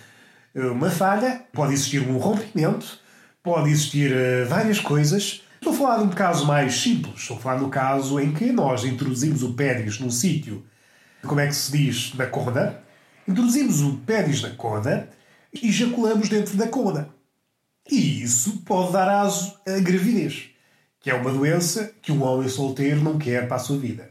eh, 0.55 0.67
uma 0.67 0.91
falha, 0.91 1.43
pode 1.53 1.73
existir 1.73 2.07
um 2.07 2.19
rompimento, 2.19 3.01
pode 3.43 3.71
existir 3.71 4.13
eh, 4.13 4.45
várias 4.45 4.79
coisas. 4.79 5.43
Estou 5.65 5.73
a 5.73 5.79
falar 5.79 5.97
de 5.97 6.03
um 6.03 6.11
caso 6.11 6.47
mais 6.47 6.75
simples. 6.75 7.23
Estou 7.23 7.39
a 7.39 7.41
falar 7.41 7.57
do 7.57 7.71
caso 7.71 8.21
em 8.21 8.35
que 8.35 8.53
nós 8.53 8.85
introduzimos 8.85 9.43
o 9.43 9.55
pênis 9.55 9.99
num 9.99 10.11
sítio, 10.11 10.63
como 11.23 11.41
é 11.41 11.47
que 11.47 11.55
se 11.55 11.73
diz, 11.73 12.13
na 12.13 12.27
coda. 12.27 12.85
Introduzimos 13.27 13.81
o 13.81 13.97
pênis 13.97 14.43
na 14.43 14.51
coda 14.51 15.09
e 15.51 15.69
ejaculamos 15.69 16.29
dentro 16.29 16.55
da 16.59 16.69
coda. 16.69 17.09
E 17.91 18.23
isso 18.23 18.59
pode 18.59 18.93
dar 18.93 19.09
aso 19.09 19.59
à 19.67 19.81
gravidez, 19.81 20.51
que 21.01 21.09
é 21.09 21.15
uma 21.15 21.33
doença 21.33 21.95
que 22.03 22.13
um 22.13 22.23
homem 22.23 22.47
solteiro 22.51 23.01
não 23.01 23.17
quer 23.17 23.49
para 23.49 23.57
a 23.57 23.61
sua 23.61 23.79
vida. 23.79 24.11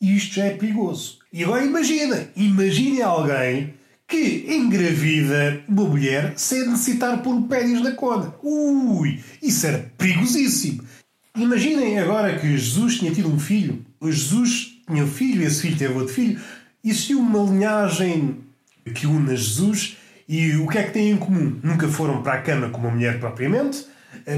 E 0.00 0.16
isto 0.16 0.34
já 0.34 0.46
é 0.46 0.56
perigoso. 0.56 1.20
E 1.32 1.44
agora 1.44 1.64
imagina, 1.64 2.30
imagine 2.34 3.00
alguém 3.00 3.74
que 4.12 4.44
engravida 4.46 5.62
uma 5.66 5.84
mulher 5.84 6.34
sem 6.36 6.68
necessitar 6.68 7.22
pôr 7.22 7.34
o 7.34 7.42
pênis 7.44 7.80
na 7.80 7.92
coda. 7.92 8.34
Ui, 8.42 9.18
isso 9.42 9.66
era 9.66 9.90
perigosíssimo. 9.96 10.84
Imaginem 11.34 11.98
agora 11.98 12.38
que 12.38 12.46
Jesus 12.46 12.98
tinha 12.98 13.10
tido 13.10 13.32
um 13.32 13.38
filho. 13.38 13.82
Jesus 14.02 14.74
tinha 14.86 15.02
um 15.02 15.08
filho, 15.08 15.42
esse 15.42 15.62
filho 15.62 15.78
teve 15.78 15.94
outro 15.94 16.12
filho. 16.12 16.38
Existiu 16.84 17.20
uma 17.20 17.42
linhagem 17.50 18.36
que 18.94 19.06
une 19.06 19.34
Jesus 19.34 19.96
e 20.28 20.56
o 20.56 20.68
que 20.68 20.76
é 20.76 20.82
que 20.82 20.92
têm 20.92 21.12
em 21.12 21.16
comum? 21.16 21.58
Nunca 21.62 21.88
foram 21.88 22.22
para 22.22 22.34
a 22.34 22.42
cama 22.42 22.68
com 22.68 22.82
uma 22.82 22.90
mulher 22.90 23.18
propriamente, 23.18 23.86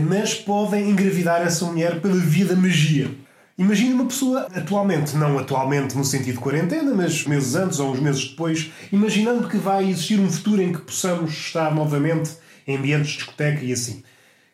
mas 0.09 0.35
podem 0.35 0.89
engravidar 0.89 1.43
essa 1.43 1.65
mulher 1.65 2.01
pela 2.01 2.15
via 2.15 2.45
da 2.45 2.55
magia. 2.55 3.11
Imagine 3.57 3.95
uma 3.95 4.07
pessoa 4.07 4.49
atualmente, 4.53 5.17
não 5.17 5.39
atualmente 5.39 5.97
no 5.97 6.05
sentido 6.05 6.35
de 6.35 6.41
quarentena, 6.41 6.93
mas 6.93 7.25
meses 7.25 7.55
antes 7.55 7.79
ou 7.79 7.93
uns 7.93 8.01
meses 8.01 8.31
depois, 8.31 8.73
imaginando 8.91 9.49
que 9.49 9.57
vai 9.57 9.89
existir 9.89 10.19
um 10.19 10.29
futuro 10.29 10.61
em 10.61 10.73
que 10.73 10.81
possamos 10.81 11.31
estar 11.31 11.73
novamente 11.73 12.33
em 12.67 12.77
ambientes 12.77 13.13
de 13.13 13.19
discoteca 13.19 13.65
e 13.65 13.73
assim. 13.73 14.03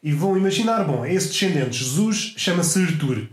E 0.03 0.13
vão 0.13 0.37
imaginar, 0.37 0.85
bom, 0.85 1.07
esse 1.07 1.29
descendente 1.29 1.71
de 1.71 1.79
Jesus 1.79 2.35
chama-se 2.37 2.83
Arthur. 2.83 3.27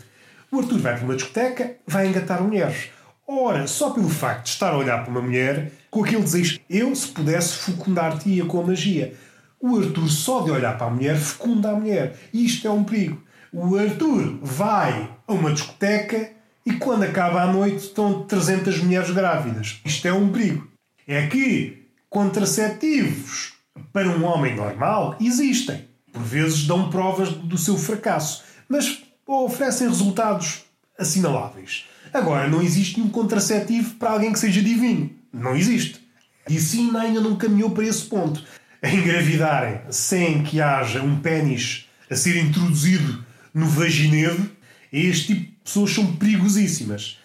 O 0.50 0.60
Arthur 0.60 0.80
vai 0.80 0.96
para 0.96 1.04
uma 1.04 1.16
discoteca, 1.18 1.76
vai 1.86 2.08
engatar 2.08 2.42
mulheres. 2.42 2.90
Ora, 3.28 3.68
só 3.68 3.90
pelo 3.90 4.08
facto 4.08 4.46
de 4.46 4.52
estar 4.52 4.72
a 4.72 4.78
olhar 4.78 5.04
para 5.04 5.12
uma 5.12 5.22
mulher, 5.22 5.74
com 5.92 6.02
aquele 6.02 6.24
desejo, 6.24 6.62
eu, 6.70 6.96
se 6.96 7.10
pudesse, 7.10 7.56
fecundar-te-ia 7.56 8.46
com 8.46 8.62
a 8.62 8.68
magia. 8.68 9.14
O 9.60 9.78
Arthur, 9.78 10.08
só 10.08 10.44
de 10.44 10.52
olhar 10.52 10.78
para 10.78 10.88
a 10.88 10.90
mulher, 10.90 11.18
fecunda 11.18 11.72
a 11.72 11.76
mulher. 11.76 12.18
Isto 12.34 12.70
é 12.70 12.72
um 12.72 12.86
perigo. 12.86 13.22
O 13.52 13.76
Arthur 13.76 14.40
vai 14.42 15.17
a 15.28 15.34
uma 15.34 15.52
discoteca 15.52 16.32
e 16.66 16.74
quando 16.74 17.04
acaba 17.04 17.42
a 17.42 17.52
noite 17.52 17.78
estão 17.86 18.24
300 18.24 18.82
mulheres 18.82 19.12
grávidas. 19.12 19.80
Isto 19.86 20.08
é 20.08 20.13
um 20.13 20.32
perigo. 20.32 20.68
É 21.08 21.28
que 21.28 21.86
contraceptivos 22.10 23.54
para 23.94 24.10
um 24.10 24.24
homem 24.26 24.56
normal 24.56 25.16
existem. 25.20 25.88
Por 26.12 26.24
vezes 26.24 26.66
dão 26.66 26.90
provas 26.90 27.30
do 27.30 27.58
seu 27.58 27.78
fracasso, 27.78 28.44
mas 28.68 29.04
oferecem 29.26 29.88
resultados 29.88 30.63
assinaláveis. 30.98 31.86
Agora, 32.13 32.48
não 32.48 32.62
existe 32.62 32.98
nenhum 32.98 33.12
contraceptivo 33.12 33.96
para 33.96 34.12
alguém 34.12 34.32
que 34.32 34.40
seja 34.40 34.62
divino. 34.62 35.10
Não 35.32 35.56
existe. 35.56 36.02
E 36.50 36.60
sim, 36.60 36.96
ainda 36.96 37.20
não 37.20 37.36
caminhou 37.36 37.72
para 37.72 37.86
esse 37.86 38.06
ponto. 38.06 38.44
A 38.82 38.90
engravidarem 38.90 39.82
sem 39.90 40.44
que 40.44 40.62
haja 40.62 41.02
um 41.02 41.20
pênis 41.20 41.88
a 42.10 42.16
ser 42.16 42.38
introduzido 42.38 43.26
no 43.54 43.68
vaginedo, 43.68 44.50
este 44.91 45.36
tipo 45.36 45.41
de 45.41 45.58
pessoas 45.63 45.91
são 45.91 46.15
perigosíssimas. 46.15 47.19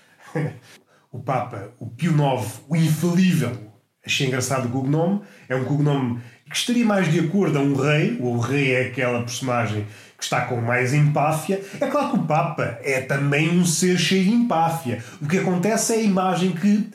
o 1.13 1.19
Papa, 1.21 1.73
o 1.79 1.87
Pio 1.87 2.13
IX, 2.13 2.61
o 2.69 2.77
infalível, 2.77 3.73
achei 4.05 4.27
engraçado 4.27 4.67
o 4.67 4.71
cognome, 4.71 5.21
é 5.49 5.55
um 5.55 5.65
cognome 5.65 6.21
que 6.49 6.57
estaria 6.57 6.85
mais 6.85 7.11
de 7.11 7.19
acordo 7.21 7.59
a 7.59 7.63
um 7.63 7.75
rei, 7.75 8.19
o 8.21 8.39
rei 8.39 8.73
é 8.73 8.87
aquela 8.89 9.23
personagem 9.23 9.87
que 10.19 10.25
está 10.25 10.43
com 10.43 10.61
mais 10.61 10.93
empáfia. 10.93 11.63
É 11.81 11.87
claro 11.87 12.11
que 12.11 12.19
o 12.19 12.25
Papa 12.25 12.79
é 12.83 13.01
também 13.01 13.49
um 13.49 13.65
ser 13.65 13.99
cheio 13.99 14.25
de 14.25 14.31
empáfia. 14.31 15.03
O 15.21 15.27
que 15.27 15.39
acontece 15.39 15.95
é 15.95 15.97
a 15.97 16.03
imagem 16.03 16.53
que 16.53 16.91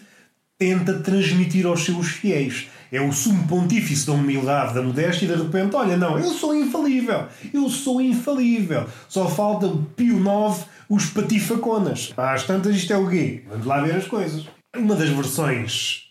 tenta 0.58 1.00
transmitir 1.00 1.66
aos 1.66 1.86
seus 1.86 2.08
fiéis 2.08 2.68
é 2.92 3.02
o 3.02 3.12
sumo 3.12 3.48
pontífice 3.48 4.06
da 4.06 4.14
humildade, 4.14 4.74
da 4.74 4.82
modéstia, 4.82 5.26
e 5.26 5.28
de 5.28 5.36
repente, 5.36 5.76
olha, 5.76 5.98
não, 5.98 6.18
eu 6.18 6.32
sou 6.32 6.56
infalível, 6.56 7.28
eu 7.54 7.70
sou 7.70 8.02
infalível. 8.02 8.88
Só 9.10 9.30
falta 9.30 9.70
Pio 9.96 10.18
IX, 10.18 10.66
os 10.90 11.06
patifaconas. 11.08 12.14
Às 12.16 12.44
tantas, 12.44 12.76
isto 12.76 12.94
é 12.94 12.98
o 12.98 13.10
quê? 13.10 13.44
Vamos 13.50 13.66
lá 13.66 13.82
ver 13.82 13.96
as 13.96 14.08
coisas. 14.08 14.48
Uma 14.76 14.96
das 14.96 15.10
versões 15.10 16.04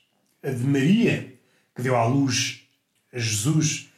de 0.42 0.64
Maria, 0.64 1.32
que 1.74 1.82
deu 1.82 1.96
à 1.96 2.04
luz 2.04 2.61
a 3.12 3.18
Jesus, 3.18 3.88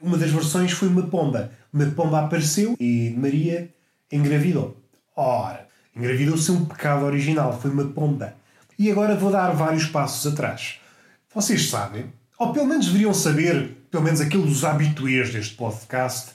uma 0.00 0.18
das 0.18 0.30
versões 0.30 0.72
foi 0.72 0.88
uma 0.88 1.02
pomba. 1.02 1.52
Uma 1.72 1.86
pomba 1.86 2.20
apareceu 2.20 2.76
e 2.78 3.14
Maria 3.16 3.72
engravidou. 4.12 4.76
Ora, 5.16 5.66
engravidou 5.96 6.36
sem 6.36 6.54
um 6.54 6.64
pecado 6.64 7.04
original, 7.04 7.58
foi 7.58 7.70
uma 7.70 7.86
pomba. 7.86 8.34
E 8.78 8.90
agora 8.90 9.16
vou 9.16 9.30
dar 9.30 9.50
vários 9.52 9.86
passos 9.86 10.32
atrás. 10.32 10.78
Vocês 11.34 11.68
sabem 11.68 12.12
ou 12.38 12.52
pelo 12.52 12.66
menos 12.66 12.86
deveriam 12.86 13.12
saber, 13.12 13.76
pelo 13.90 14.04
menos 14.04 14.20
aqueles 14.20 14.62
habituês 14.62 15.32
deste 15.32 15.54
podcast, 15.56 16.30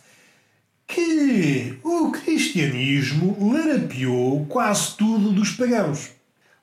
que 0.85 1.79
o 1.81 2.11
cristianismo 2.11 3.53
larapiou 3.53 4.45
quase 4.47 4.97
tudo 4.97 5.31
dos 5.31 5.51
pagãos. 5.51 6.11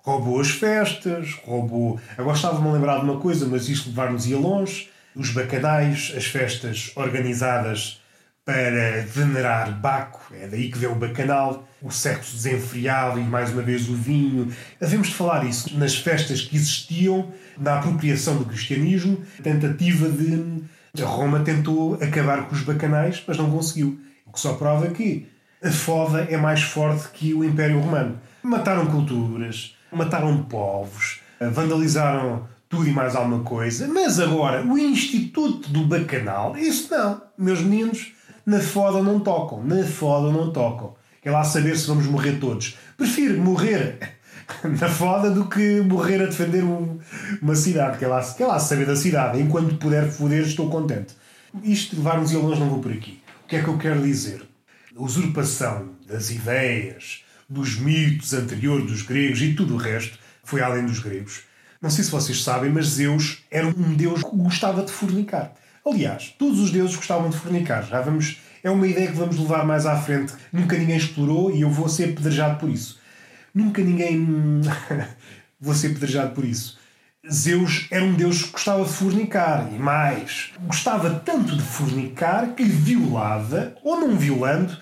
Roubou 0.01 0.41
as 0.41 0.51
festas, 0.51 1.35
roubou. 1.45 1.99
Agora 2.19 2.37
estava-me 2.37 2.69
a 2.69 2.73
lembrar 2.73 2.99
de 2.99 3.05
uma 3.05 3.19
coisa, 3.19 3.47
mas 3.47 3.69
isto 3.69 3.89
levar-nos-ia 3.89 4.37
longe. 4.37 4.91
Os 5.17 5.31
bacanais, 5.31 6.13
as 6.17 6.27
festas 6.27 6.93
organizadas 6.95 8.01
para 8.45 9.03
venerar 9.07 9.73
Baco, 9.81 10.35
é 10.35 10.47
daí 10.47 10.71
que 10.71 10.79
vem 10.79 10.89
o 10.89 10.95
bacanal, 10.95 11.69
o 11.83 11.91
sexo 11.91 12.37
desenfreado 12.37 13.19
e 13.19 13.25
mais 13.25 13.53
uma 13.53 13.63
vez 13.63 13.89
o 13.89 13.95
vinho. 13.95 14.53
Havemos 14.81 15.09
de 15.09 15.15
falar 15.15 15.45
isso 15.45 15.77
nas 15.79 15.97
festas 15.97 16.43
que 16.43 16.57
existiam 16.57 17.33
da 17.57 17.79
apropriação 17.79 18.37
do 18.37 18.45
cristianismo, 18.45 19.23
tentativa 19.43 20.09
de. 20.09 20.65
Roma 21.03 21.41
tentou 21.41 21.95
acabar 21.95 22.49
com 22.49 22.55
os 22.55 22.63
bacanais, 22.63 23.23
mas 23.27 23.39
não 23.39 23.51
conseguiu. 23.51 23.99
O 24.27 24.33
que 24.33 24.41
só 24.41 24.55
prova 24.55 24.89
que 24.89 25.27
a 25.63 25.71
foda 25.71 26.27
é 26.31 26.37
mais 26.37 26.63
forte 26.63 27.09
que 27.13 27.33
o 27.33 27.45
Império 27.45 27.81
Romano. 27.81 28.19
Mataram 28.43 28.87
culturas, 28.87 29.77
mataram 29.93 30.43
povos, 30.45 31.21
vandalizaram 31.53 32.49
tudo 32.69 32.89
e 32.89 32.93
mais 32.93 33.15
alguma 33.15 33.43
coisa, 33.43 33.89
mas 33.89 34.19
agora 34.21 34.65
o 34.65 34.79
Instituto 34.79 35.69
do 35.69 35.85
Bacanal, 35.85 36.57
isso 36.57 36.91
não. 36.91 37.21
Meus 37.37 37.61
meninos, 37.61 38.13
na 38.47 38.61
foda 38.61 39.03
não 39.03 39.21
tocam, 39.21 39.63
na 39.63 39.85
foda 39.85 40.33
não 40.33 40.53
tocam. 40.53 40.95
Quer 41.23 41.31
lá 41.31 41.45
saber 41.45 41.77
se 41.77 41.87
vamos 41.87 42.07
morrer 42.07 42.39
todos. 42.39 42.79
Prefiro 42.97 43.41
morrer 43.41 43.99
na 44.65 44.89
foda 44.89 45.31
do 45.31 45.47
que 45.49 45.81
morrer 45.81 46.23
a 46.23 46.27
defender 46.27 46.65
um, 46.65 46.99
uma 47.43 47.55
cidade. 47.55 47.99
Quer 47.99 48.09
lá, 48.09 48.23
quer 48.23 48.47
lá 48.47 48.59
saber 48.59 48.87
da 48.87 48.97
cidade. 48.97 49.41
Enquanto 49.41 49.77
puder 49.77 50.11
foder, 50.11 50.43
estou 50.43 50.71
contente. 50.71 51.15
Isto 51.63 51.97
levar-nos 51.97 52.33
longe 52.33 52.61
não 52.61 52.71
vou 52.71 52.79
por 52.79 52.93
aqui. 52.93 53.23
O 53.45 53.49
que 53.49 53.57
é 53.57 53.63
que 53.63 53.69
eu 53.69 53.77
quero 53.77 54.03
dizer? 54.03 54.43
A 54.97 55.03
usurpação 55.03 55.91
das 56.07 56.31
ideias, 56.31 57.25
dos 57.49 57.77
mitos 57.77 58.33
anteriores 58.33 58.87
dos 58.87 59.03
gregos 59.03 59.43
e 59.43 59.55
tudo 59.55 59.75
o 59.75 59.77
resto 59.77 60.19
foi 60.45 60.63
além 60.63 60.87
dos 60.87 61.01
gregos. 61.01 61.43
Não 61.83 61.91
sei 61.91 62.05
se 62.05 62.11
vocês 62.11 62.43
sabem, 62.43 62.71
mas 62.71 62.87
Zeus 62.87 63.45
era 63.51 63.67
um 63.67 63.95
deus 63.95 64.23
que 64.23 64.37
gostava 64.37 64.83
de 64.83 64.93
fornicar. 64.93 65.53
Aliás, 65.85 66.35
todos 66.39 66.61
os 66.61 66.71
deuses 66.71 66.95
gostavam 66.95 67.31
de 67.31 67.37
fornicar. 67.37 67.85
Já 67.87 68.01
vamos. 68.01 68.39
É 68.63 68.71
uma 68.71 68.87
ideia 68.87 69.09
que 69.09 69.17
vamos 69.17 69.39
levar 69.39 69.65
mais 69.65 69.87
à 69.87 69.97
frente. 69.97 70.33
Nunca 70.53 70.77
ninguém 70.77 70.97
explorou 70.97 71.51
e 71.51 71.63
eu 71.63 71.71
vou 71.71 71.89
ser 71.89 72.11
apedrejado 72.11 72.59
por 72.59 72.69
isso. 72.69 72.99
Nunca 73.55 73.83
ninguém. 73.83 74.61
vou 75.61 75.75
ser 75.75 75.89
apedrejado 75.89 76.35
por 76.35 76.45
isso. 76.45 76.79
Zeus 77.31 77.87
era 77.91 78.05
um 78.05 78.15
deus 78.15 78.45
que 78.45 78.53
gostava 78.53 78.83
de 78.83 78.91
fornicar 78.91 79.69
e 79.73 79.79
mais, 79.79 80.53
gostava 80.61 81.11
tanto 81.11 81.55
de 81.55 81.63
fornicar 81.63 82.55
que 82.55 82.65
violava, 82.65 83.75
ou 83.85 84.01
não 84.01 84.17
violando, 84.17 84.75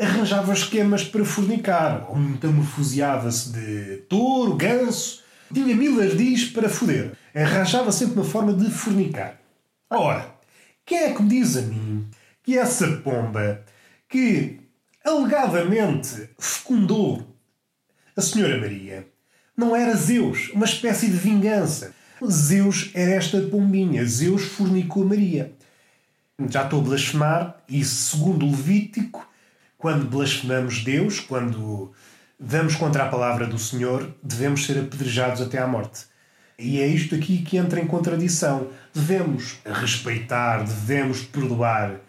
arranjava 0.00 0.54
esquemas 0.54 1.04
para 1.04 1.22
fornicar, 1.22 2.06
ou 2.08 2.16
metamorfoseava-se 2.16 3.52
de 3.52 3.96
touro, 4.08 4.56
ganso, 4.56 5.22
tinha 5.52 5.76
mil 5.76 6.00
ardis 6.00 6.46
para 6.46 6.68
foder. 6.68 7.12
Arranjava 7.34 7.92
sempre 7.92 8.14
uma 8.14 8.24
forma 8.24 8.54
de 8.54 8.70
fornicar. 8.70 9.38
Ora, 9.90 10.34
quem 10.86 10.98
é 10.98 11.12
que 11.12 11.22
me 11.22 11.28
diz 11.28 11.56
a 11.58 11.62
mim 11.62 11.91
que 12.42 12.58
essa 12.58 12.86
pomba 12.98 13.64
que 14.08 14.60
alegadamente 15.04 16.30
fecundou 16.38 17.36
a 18.16 18.20
Senhora 18.20 18.58
Maria 18.58 19.08
não 19.56 19.74
era 19.76 19.94
Zeus, 19.94 20.50
uma 20.50 20.64
espécie 20.64 21.08
de 21.08 21.16
vingança. 21.16 21.94
Zeus 22.24 22.90
era 22.94 23.12
esta 23.12 23.40
pombinha. 23.42 24.04
Zeus 24.04 24.42
fornicou 24.42 25.04
Maria. 25.04 25.52
Já 26.48 26.64
estou 26.64 26.80
a 26.80 26.84
blasfemar, 26.84 27.56
e 27.68 27.84
segundo 27.84 28.46
o 28.46 28.50
Levítico, 28.50 29.28
quando 29.76 30.08
blasfemamos 30.08 30.82
Deus, 30.82 31.20
quando 31.20 31.92
vamos 32.38 32.76
contra 32.76 33.04
a 33.04 33.08
palavra 33.08 33.46
do 33.46 33.58
Senhor, 33.58 34.14
devemos 34.22 34.64
ser 34.64 34.78
apedrejados 34.78 35.40
até 35.40 35.58
à 35.58 35.66
morte. 35.66 36.06
E 36.58 36.80
é 36.80 36.86
isto 36.86 37.14
aqui 37.14 37.42
que 37.42 37.56
entra 37.56 37.80
em 37.80 37.86
contradição. 37.86 38.68
Devemos 38.94 39.58
respeitar, 39.64 40.64
devemos 40.64 41.22
perdoar 41.22 42.00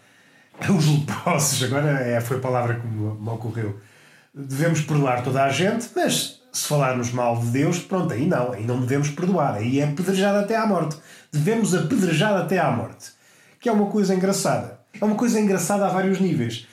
os 0.69 0.87
leprosos. 0.87 1.63
Agora 1.63 1.99
é, 1.99 2.19
foi 2.21 2.37
a 2.37 2.39
palavra 2.39 2.75
que 2.75 2.87
me 2.87 3.29
ocorreu. 3.29 3.79
Devemos 4.33 4.81
perdoar 4.81 5.23
toda 5.23 5.43
a 5.43 5.49
gente, 5.49 5.89
mas 5.95 6.41
se 6.51 6.67
falarmos 6.67 7.11
mal 7.11 7.39
de 7.39 7.47
Deus, 7.47 7.79
pronto, 7.79 8.13
aí 8.13 8.25
não, 8.25 8.51
aí 8.51 8.65
não 8.65 8.79
devemos 8.79 9.09
perdoar, 9.09 9.55
aí 9.55 9.79
é 9.79 9.83
apedrejado 9.85 10.39
até 10.39 10.55
à 10.55 10.65
morte. 10.65 10.97
Devemos 11.31 11.73
apedrejar 11.73 12.35
até 12.35 12.59
à 12.59 12.71
morte. 12.71 13.11
Que 13.59 13.69
é 13.69 13.71
uma 13.71 13.87
coisa 13.87 14.13
engraçada. 14.13 14.79
É 14.99 15.03
uma 15.03 15.15
coisa 15.15 15.39
engraçada 15.39 15.85
a 15.85 15.89
vários 15.89 16.19
níveis. 16.19 16.67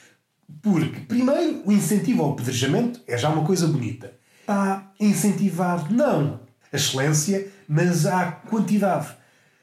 Porque, 0.61 0.99
primeiro, 1.01 1.61
o 1.65 1.71
incentivo 1.71 2.23
ao 2.23 2.33
apedrejamento 2.33 2.99
é 3.07 3.17
já 3.17 3.29
uma 3.29 3.45
coisa 3.45 3.67
bonita. 3.67 4.13
Está 4.41 4.91
a 4.99 5.03
incentivar, 5.03 5.91
não 5.91 6.41
a 6.71 6.75
excelência, 6.75 7.47
mas 7.67 8.05
a 8.05 8.31
quantidade. 8.31 9.07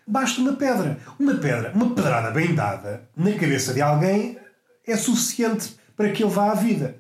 Basta 0.09 0.41
uma 0.41 0.55
pedra. 0.55 0.99
Uma 1.19 1.35
pedra, 1.35 1.73
uma 1.75 1.95
pedrada 1.95 2.31
bem 2.31 2.55
dada 2.55 3.03
na 3.17 3.33
cabeça 3.33 3.75
de 3.75 3.83
alguém 3.83 4.39
é 4.87 4.97
suficiente 4.97 5.77
para 5.95 6.11
que 6.11 6.23
ele 6.23 6.33
vá 6.33 6.51
à 6.51 6.55
vida 6.55 6.97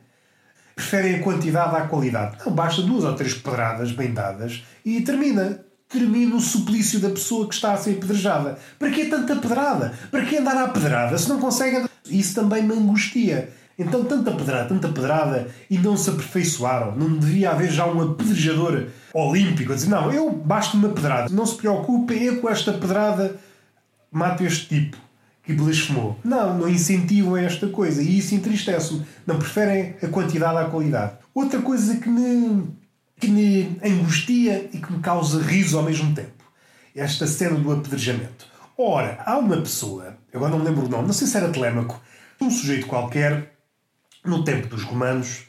preferem 0.79 1.17
a 1.17 1.23
quantidade 1.23 1.75
à 1.75 1.81
qualidade. 1.89 2.37
Não, 2.47 2.53
basta 2.53 2.83
duas 2.83 3.03
ou 3.03 3.13
três 3.15 3.35
pedradas 3.35 3.91
bem 3.91 4.13
dadas 4.13 4.63
e 4.85 5.01
termina. 5.01 5.65
Termina 5.89 6.37
o 6.37 6.41
suplício 6.41 7.01
da 7.01 7.09
pessoa 7.09 7.49
que 7.49 7.55
está 7.55 7.73
a 7.73 7.77
ser 7.79 7.93
apedrejada. 7.93 8.59
Para 8.79 8.91
que 8.91 9.07
tanta 9.07 9.35
pedrada? 9.37 9.95
Para 10.11 10.23
que 10.25 10.37
andar 10.37 10.57
à 10.57 10.69
pedrada 10.69 11.17
se 11.17 11.31
não 11.31 11.41
consegue? 11.41 11.89
Isso 12.05 12.35
também 12.35 12.63
me 12.63 12.75
angustia. 12.75 13.51
Então, 13.79 14.05
tanta 14.05 14.33
pedrada, 14.33 14.69
tanta 14.69 14.89
pedrada 14.89 15.49
e 15.71 15.79
não 15.79 15.97
se 15.97 16.11
aperfeiçoaram. 16.11 16.97
Não 16.97 17.17
devia 17.17 17.53
haver 17.53 17.71
já 17.71 17.87
um 17.87 18.01
apedrejador 18.01 18.87
olímpico 19.15 19.73
a 19.73 19.75
dizer: 19.77 19.89
Não, 19.89 20.13
eu 20.13 20.31
basto 20.31 20.77
uma 20.77 20.89
pedrada. 20.89 21.33
Não 21.33 21.47
se 21.47 21.57
preocupem, 21.57 22.25
eu 22.25 22.41
com 22.41 22.49
esta 22.49 22.73
pedrada 22.73 23.37
mato 24.11 24.43
este 24.43 24.67
tipo 24.67 24.97
que 25.45 25.55
blasfemou. 25.55 26.19
Não, 26.25 26.59
não 26.59 26.69
incentivam 26.69 27.37
esta 27.37 27.69
coisa 27.69 28.03
e 28.03 28.19
isso 28.19 28.35
entristece-me. 28.35 29.07
Não 29.27 29.39
preferem 29.39 29.95
a 30.03 30.09
quantidade 30.09 30.59
à 30.59 30.65
qualidade. 30.65 31.13
Outra 31.35 31.63
coisa 31.63 31.97
que 31.97 32.09
me, 32.09 32.69
que 33.19 33.29
me 33.29 33.79
angustia 33.83 34.69
e 34.73 34.79
que 34.79 34.93
me 34.93 34.99
causa 35.01 35.41
riso 35.41 35.79
ao 35.79 35.85
mesmo 35.85 36.15
tempo. 36.15 36.45
Esta 36.95 37.27
cena 37.27 37.57
do 37.59 37.73
apedrejamento. 37.73 38.47
Ora, 38.77 39.23
há 39.25 39.39
uma 39.39 39.57
pessoa, 39.57 40.19
agora 40.33 40.51
não 40.51 40.59
me 40.59 40.67
lembro 40.67 40.87
o 40.87 40.89
nome, 40.89 41.07
não 41.07 41.13
sei 41.13 41.27
se 41.27 41.37
era 41.37 41.49
Telêmaco, 41.49 42.01
um 42.41 42.51
sujeito 42.51 42.87
qualquer, 42.87 43.58
no 44.25 44.45
tempo 44.45 44.69
dos 44.69 44.83
romanos, 44.83 45.45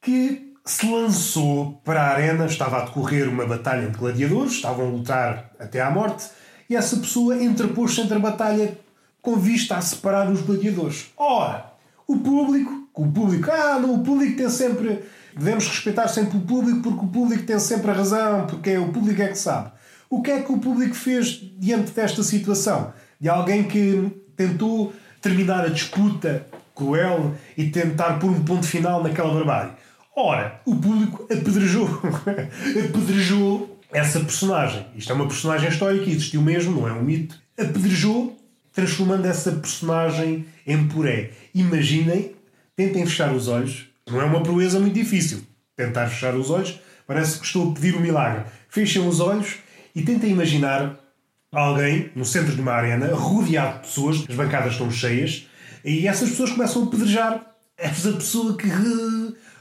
que 0.00 0.54
se 0.64 0.90
lançou 0.90 1.80
para 1.84 2.02
a 2.02 2.08
arena, 2.08 2.46
estava 2.46 2.78
a 2.78 2.84
decorrer 2.86 3.28
uma 3.28 3.46
batalha 3.46 3.88
de 3.88 3.96
gladiadores, 3.96 4.54
estavam 4.54 4.88
a 4.88 4.90
lutar 4.90 5.50
até 5.58 5.80
à 5.80 5.90
morte, 5.90 6.28
e 6.68 6.74
essa 6.74 6.96
pessoa 6.96 7.40
interpôs-se 7.42 8.00
entre 8.00 8.16
a 8.16 8.18
batalha 8.18 8.76
com 9.22 9.36
vista 9.36 9.76
a 9.76 9.80
separar 9.80 10.30
os 10.30 10.40
gladiadores. 10.42 11.06
Ora, 11.16 11.72
o 12.06 12.18
público, 12.18 12.88
o 12.94 13.06
público, 13.06 13.50
ah, 13.50 13.78
não, 13.80 13.94
o 13.94 14.04
público 14.04 14.36
tem 14.36 14.48
sempre. 14.48 15.02
Devemos 15.36 15.68
respeitar 15.68 16.08
sempre 16.08 16.38
o 16.38 16.40
público 16.40 16.80
porque 16.82 17.04
o 17.04 17.08
público 17.08 17.42
tem 17.42 17.58
sempre 17.58 17.90
a 17.90 17.94
razão, 17.94 18.46
porque 18.46 18.70
é 18.70 18.78
o 18.78 18.92
público 18.92 19.20
é 19.20 19.28
que 19.28 19.38
sabe. 19.38 19.72
O 20.08 20.22
que 20.22 20.30
é 20.30 20.40
que 20.40 20.52
o 20.52 20.58
público 20.58 20.94
fez 20.94 21.40
diante 21.58 21.90
desta 21.90 22.22
situação? 22.22 22.92
De 23.20 23.28
alguém 23.28 23.64
que 23.64 24.10
tentou 24.36 24.92
terminar 25.20 25.64
a 25.64 25.68
disputa 25.68 26.46
cruel 26.76 27.34
e 27.56 27.70
tentar 27.70 28.18
pôr 28.20 28.30
um 28.30 28.44
ponto 28.44 28.66
final 28.66 29.02
naquela 29.02 29.32
barbárie. 29.34 29.72
Ora, 30.14 30.60
o 30.64 30.76
público 30.76 31.24
apedrejou, 31.24 31.88
apedrejou 32.88 33.80
essa 33.92 34.20
personagem. 34.20 34.86
Isto 34.94 35.12
é 35.12 35.14
uma 35.14 35.26
personagem 35.26 35.68
histórica, 35.68 36.08
existiu 36.08 36.40
mesmo, 36.40 36.80
não 36.80 36.88
é 36.88 36.92
um 36.92 37.02
mito. 37.02 37.38
Apedrejou 37.58 38.38
transformando 38.72 39.26
essa 39.26 39.52
personagem 39.52 40.46
em 40.66 40.86
puré. 40.86 41.30
Imaginem, 41.54 42.32
tentem 42.76 43.06
fechar 43.06 43.32
os 43.32 43.48
olhos. 43.48 43.86
Não 44.06 44.20
é 44.20 44.24
uma 44.24 44.42
proeza 44.42 44.78
muito 44.78 44.94
difícil. 44.94 45.42
Tentar 45.74 46.08
fechar 46.08 46.34
os 46.34 46.50
olhos 46.50 46.78
parece 47.06 47.38
que 47.38 47.46
estou 47.46 47.70
a 47.70 47.74
pedir 47.74 47.96
um 47.96 48.00
milagre. 48.00 48.44
Fechem 48.68 49.06
os 49.06 49.20
olhos 49.20 49.56
e 49.94 50.02
tentem 50.02 50.30
imaginar 50.30 50.98
alguém 51.52 52.10
no 52.14 52.24
centro 52.24 52.54
de 52.54 52.60
uma 52.60 52.72
arena, 52.72 53.14
rodeado 53.14 53.74
de 53.74 53.86
pessoas, 53.86 54.24
as 54.28 54.34
bancadas 54.34 54.72
estão 54.72 54.90
cheias, 54.90 55.46
e 55.86 56.08
essas 56.08 56.30
pessoas 56.30 56.50
começam 56.50 56.82
a 56.82 56.86
pedrejar 56.86 57.46
essa 57.78 58.10
pessoa 58.12 58.56
que 58.56 58.66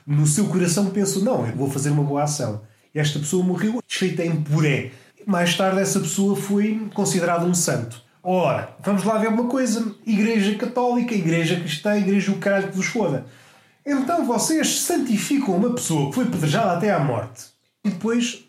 no 0.08 0.26
seu 0.26 0.48
coração 0.48 0.90
pensou: 0.90 1.24
não, 1.24 1.46
eu 1.46 1.56
vou 1.56 1.70
fazer 1.70 1.92
uma 1.92 2.04
boa 2.04 2.24
ação. 2.24 2.64
Esta 2.94 3.20
pessoa 3.20 3.44
morreu 3.44 3.80
desfeita 3.88 4.26
em 4.26 4.42
puré. 4.42 4.92
Mais 5.28 5.56
tarde, 5.56 5.82
essa 5.82 6.00
pessoa 6.00 6.36
foi 6.36 6.90
considerada 6.96 7.46
um 7.46 7.54
santo. 7.54 8.02
Ora, 8.24 8.76
vamos 8.84 9.04
lá 9.04 9.20
ver 9.20 9.28
uma 9.28 9.46
coisa: 9.46 9.96
Igreja 10.04 10.56
Católica, 10.56 11.14
Igreja 11.14 11.60
Cristã, 11.60 11.96
Igreja 11.96 12.32
o 12.32 12.40
caralho 12.40 12.70
que 12.70 12.76
vos 12.76 12.88
foda. 12.88 13.28
Então 13.86 14.26
vocês 14.26 14.80
santificam 14.80 15.56
uma 15.56 15.76
pessoa 15.76 16.10
que 16.10 16.16
foi 16.16 16.26
pedrejada 16.26 16.72
até 16.72 16.92
à 16.92 17.00
morte 17.00 17.44
e 17.84 17.92
depois, 17.92 18.44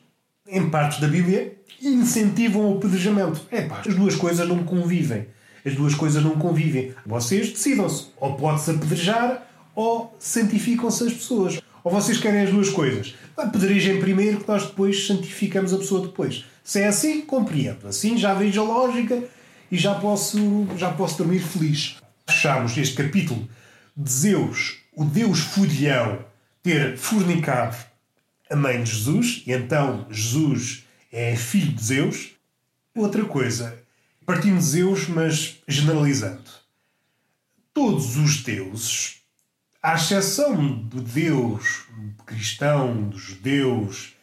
em 0.49 0.71
partes 0.71 0.99
da 0.99 1.09
Bíblia, 1.09 1.59
incentivam 1.83 2.73
o 2.73 2.81
pedrejamento. 2.81 3.43
É 3.51 3.61
pá, 3.61 3.83
as 3.87 3.95
duas 3.95 4.15
coisas 4.15 4.49
não 4.49 4.65
convivem. 4.65 5.27
As 5.67 5.75
duas 5.75 5.95
coisas 5.97 6.23
não 6.23 6.37
convivem. 6.37 6.95
Vocês 7.05 7.51
decidam-se. 7.51 8.07
Ou 8.19 8.37
pode-se 8.37 8.71
apedrejar 8.71 9.45
ou 9.75 10.17
santificam-se 10.21 11.05
as 11.05 11.13
pessoas. 11.13 11.61
Ou 11.83 11.91
vocês 11.91 12.19
querem 12.19 12.43
as 12.43 12.51
duas 12.51 12.71
coisas. 12.71 13.15
Apedrejem 13.37 14.01
primeiro 14.01 14.41
que 14.41 14.49
nós 14.49 14.65
depois 14.65 15.07
santificamos 15.07 15.75
a 15.75 15.79
pessoa 15.79 16.07
depois. 16.07 16.45
Se 16.63 16.81
é 16.81 16.87
assim, 16.87 17.21
compreendo. 17.23 17.87
Assim 17.89 18.17
já 18.17 18.33
vejo 18.33 18.61
a 18.61 18.65
lógica 18.65 19.23
e 19.71 19.77
já 19.77 19.95
posso, 19.95 20.67
já 20.77 20.93
posso 20.93 21.19
dormir 21.19 21.41
feliz. 21.41 21.97
Fechamos 22.27 22.77
este 22.77 22.95
capítulo 22.95 23.49
de 23.97 24.11
Zeus, 24.11 24.79
o 24.95 25.05
Deus 25.05 25.41
furião, 25.41 26.25
ter 26.63 26.97
fornicado 26.97 27.77
a 28.51 28.57
mãe 28.57 28.83
de 28.83 28.91
Jesus, 28.91 29.43
e 29.47 29.53
então 29.53 30.07
Jesus 30.11 30.85
é 31.13 31.35
filho 31.37 31.73
de 31.73 31.85
Zeus. 31.85 32.31
Outra 32.95 33.25
coisa, 33.25 33.77
partindo 34.27 34.59
de 34.59 34.65
Zeus, 34.65 35.09
mas 35.09 35.63
generalizando. 35.67 36.51
Todos 37.73 38.17
os 38.17 38.43
deuses, 38.43 39.23
à 39.83 39.95
exceção 39.95 40.83
do 40.83 41.01
Deus 41.01 41.87
cristão, 42.27 43.09
dos 43.09 43.21
judeus 43.21 44.15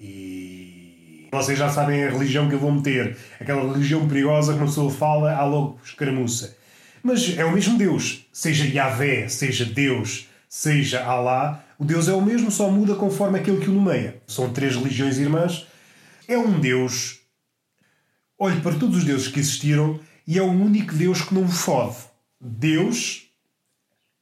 e 0.00 1.28
vocês 1.30 1.58
já 1.58 1.68
sabem 1.68 2.02
a 2.02 2.10
religião 2.10 2.48
que 2.48 2.54
eu 2.54 2.58
vou 2.58 2.72
meter. 2.72 3.16
Aquela 3.38 3.72
religião 3.72 4.08
perigosa 4.08 4.52
que 4.52 4.58
uma 4.58 4.66
pessoa 4.66 4.90
fala, 4.90 5.34
há 5.34 5.44
logo 5.44 5.78
escaramuça. 5.84 6.56
Mas 7.02 7.36
é 7.36 7.44
o 7.44 7.52
mesmo 7.52 7.76
Deus. 7.76 8.26
Seja 8.32 8.64
Yahvé, 8.64 9.28
seja 9.28 9.64
Deus, 9.64 10.28
seja 10.48 11.04
Alá, 11.04 11.62
o 11.78 11.84
Deus 11.84 12.08
é 12.08 12.12
o 12.12 12.22
mesmo, 12.22 12.50
só 12.50 12.70
muda 12.70 12.94
conforme 12.94 13.38
aquele 13.38 13.60
que 13.60 13.68
o 13.68 13.74
nomeia. 13.74 14.22
São 14.26 14.52
três 14.52 14.74
religiões 14.74 15.18
irmãs. 15.18 15.66
É 16.26 16.38
um 16.38 16.58
Deus. 16.58 17.20
Olhe 18.38 18.60
para 18.60 18.78
todos 18.78 18.98
os 18.98 19.04
deuses 19.04 19.28
que 19.28 19.40
existiram 19.40 19.98
e 20.26 20.38
é 20.38 20.42
o 20.42 20.50
único 20.50 20.94
Deus 20.94 21.22
que 21.22 21.34
não 21.34 21.48
fode. 21.48 21.96
Deus 22.38 23.30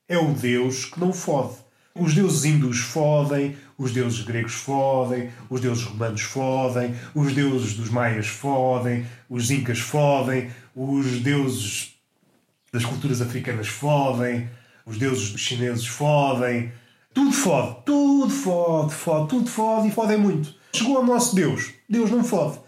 é 0.09 0.17
o 0.17 0.33
Deus 0.33 0.85
que 0.85 1.01
não 1.01 1.13
fode. 1.13 1.57
Os 1.97 2.15
deuses 2.15 2.45
hindus 2.45 2.79
fodem, 2.79 3.57
os 3.77 3.93
deuses 3.93 4.23
gregos 4.23 4.55
fodem, 4.55 5.31
os 5.51 5.61
deuses 5.61 5.83
romanos 5.83 6.21
fodem, 6.23 6.95
os 7.13 7.33
deuses 7.33 7.75
dos 7.75 7.91
maias 7.91 8.29
fodem, 8.29 9.05
os 9.29 9.51
incas 9.51 9.81
fodem, 9.81 10.49
os 10.77 11.21
deuses 11.21 11.95
das 12.73 12.85
culturas 12.85 13.21
africanas 13.21 13.67
fodem, 13.67 14.49
os 14.87 14.97
deuses 14.97 15.31
dos 15.31 15.41
chineses 15.41 15.87
fodem. 15.87 16.73
Tudo 17.13 17.33
fode, 17.33 17.85
tudo 17.85 18.31
fode, 18.31 18.95
fode, 18.95 19.29
tudo 19.29 19.51
fode 19.51 19.89
e 19.89 19.91
fodem 19.91 20.19
muito. 20.19 20.55
Chegou 20.73 20.99
ao 20.99 21.05
nosso 21.05 21.35
Deus. 21.35 21.73
Deus 21.89 22.11
não 22.13 22.23
fode. 22.23 22.64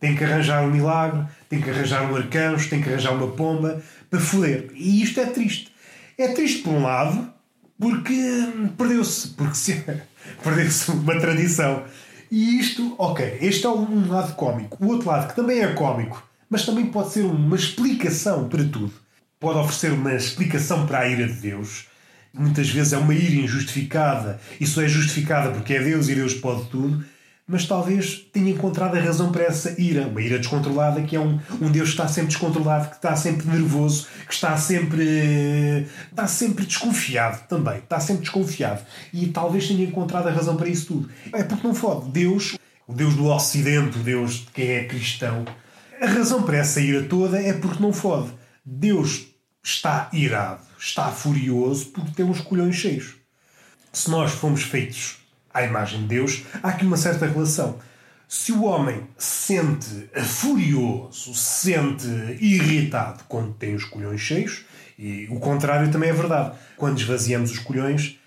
Tem 0.00 0.16
que 0.16 0.24
arranjar 0.24 0.64
um 0.64 0.70
milagre, 0.70 1.26
tem 1.48 1.60
que 1.60 1.68
arranjar 1.68 2.10
um 2.10 2.16
arcanjo, 2.16 2.70
tem 2.70 2.80
que 2.80 2.88
arranjar 2.88 3.12
uma 3.12 3.28
pomba 3.28 3.82
para 4.08 4.18
foder. 4.18 4.70
E 4.74 5.02
isto 5.02 5.20
é 5.20 5.26
triste. 5.26 5.70
É 6.16 6.28
triste 6.28 6.62
por 6.62 6.72
um 6.72 6.82
lado, 6.82 7.30
porque 7.78 8.48
perdeu-se, 8.76 9.28
porque 9.28 9.54
se... 9.54 9.84
perdeu-se 10.42 10.90
uma 10.90 11.20
tradição. 11.20 11.84
E 12.30 12.58
isto, 12.58 12.94
ok, 12.96 13.38
este 13.42 13.66
é 13.66 13.68
um 13.68 14.08
lado 14.08 14.34
cómico. 14.34 14.82
O 14.82 14.88
outro 14.88 15.08
lado, 15.08 15.28
que 15.28 15.36
também 15.36 15.60
é 15.60 15.72
cómico, 15.74 16.26
mas 16.48 16.64
também 16.64 16.86
pode 16.86 17.10
ser 17.10 17.22
uma 17.22 17.56
explicação 17.56 18.48
para 18.48 18.64
tudo. 18.64 18.92
Pode 19.38 19.58
oferecer 19.58 19.92
uma 19.92 20.14
explicação 20.14 20.86
para 20.86 21.00
a 21.00 21.08
ira 21.08 21.26
de 21.26 21.34
Deus. 21.34 21.86
Muitas 22.32 22.68
vezes 22.70 22.92
é 22.92 22.98
uma 22.98 23.14
ira 23.14 23.34
injustificada. 23.34 24.40
Isso 24.60 24.80
é 24.80 24.88
justificada 24.88 25.50
porque 25.50 25.74
é 25.74 25.82
Deus 25.82 26.08
e 26.08 26.14
Deus 26.14 26.34
pode 26.34 26.68
tudo 26.68 27.04
mas 27.50 27.66
talvez 27.66 28.28
tenha 28.32 28.52
encontrado 28.52 28.96
a 28.96 29.00
razão 29.00 29.32
para 29.32 29.42
essa 29.42 29.74
ira, 29.76 30.06
uma 30.06 30.22
ira 30.22 30.38
descontrolada, 30.38 31.02
que 31.02 31.16
é 31.16 31.20
um, 31.20 31.40
um 31.60 31.68
Deus 31.68 31.88
que 31.88 31.94
está 31.94 32.06
sempre 32.06 32.28
descontrolado, 32.28 32.90
que 32.90 32.94
está 32.94 33.16
sempre 33.16 33.48
nervoso, 33.48 34.06
que 34.24 34.32
está 34.32 34.56
sempre. 34.56 35.84
está 36.08 36.28
sempre 36.28 36.64
desconfiado 36.64 37.48
também, 37.48 37.78
está 37.78 37.98
sempre 37.98 38.22
desconfiado. 38.22 38.86
E 39.12 39.26
talvez 39.26 39.66
tenha 39.66 39.82
encontrado 39.82 40.28
a 40.28 40.30
razão 40.30 40.56
para 40.56 40.68
isso 40.68 40.86
tudo. 40.86 41.10
É 41.32 41.42
porque 41.42 41.66
não 41.66 41.74
fode. 41.74 42.08
Deus, 42.12 42.56
o 42.86 42.94
Deus 42.94 43.16
do 43.16 43.26
Ocidente, 43.26 43.98
o 43.98 44.02
Deus 44.02 44.34
de 44.34 44.46
quem 44.52 44.68
é 44.70 44.84
cristão, 44.84 45.44
a 46.00 46.06
razão 46.06 46.44
para 46.44 46.58
essa 46.58 46.80
ira 46.80 47.02
toda 47.02 47.42
é 47.42 47.52
porque 47.52 47.82
não 47.82 47.92
fode. 47.92 48.30
Deus 48.64 49.26
está 49.60 50.08
irado, 50.12 50.62
está 50.78 51.08
furioso 51.08 51.86
porque 51.86 52.12
tem 52.12 52.24
uns 52.24 52.40
colhões 52.40 52.76
cheios. 52.76 53.16
Se 53.92 54.08
nós 54.08 54.30
fomos 54.30 54.62
feitos 54.62 55.19
à 55.52 55.62
imagem 55.62 56.02
de 56.02 56.06
Deus, 56.06 56.42
há 56.62 56.68
aqui 56.68 56.84
uma 56.84 56.96
certa 56.96 57.26
relação. 57.26 57.78
Se 58.28 58.52
o 58.52 58.62
homem 58.62 59.02
se 59.18 59.56
sente 59.56 60.08
furioso, 60.22 61.34
se 61.34 61.70
sente 61.72 62.06
irritado 62.40 63.24
quando 63.26 63.52
tem 63.54 63.74
os 63.74 63.84
colhões 63.84 64.20
cheios, 64.20 64.64
e 64.96 65.26
o 65.30 65.40
contrário 65.40 65.90
também 65.90 66.10
é 66.10 66.12
verdade. 66.12 66.56
Quando 66.76 67.00
esvaziamos 67.00 67.50
os 67.50 67.58
colhões, 67.58 68.20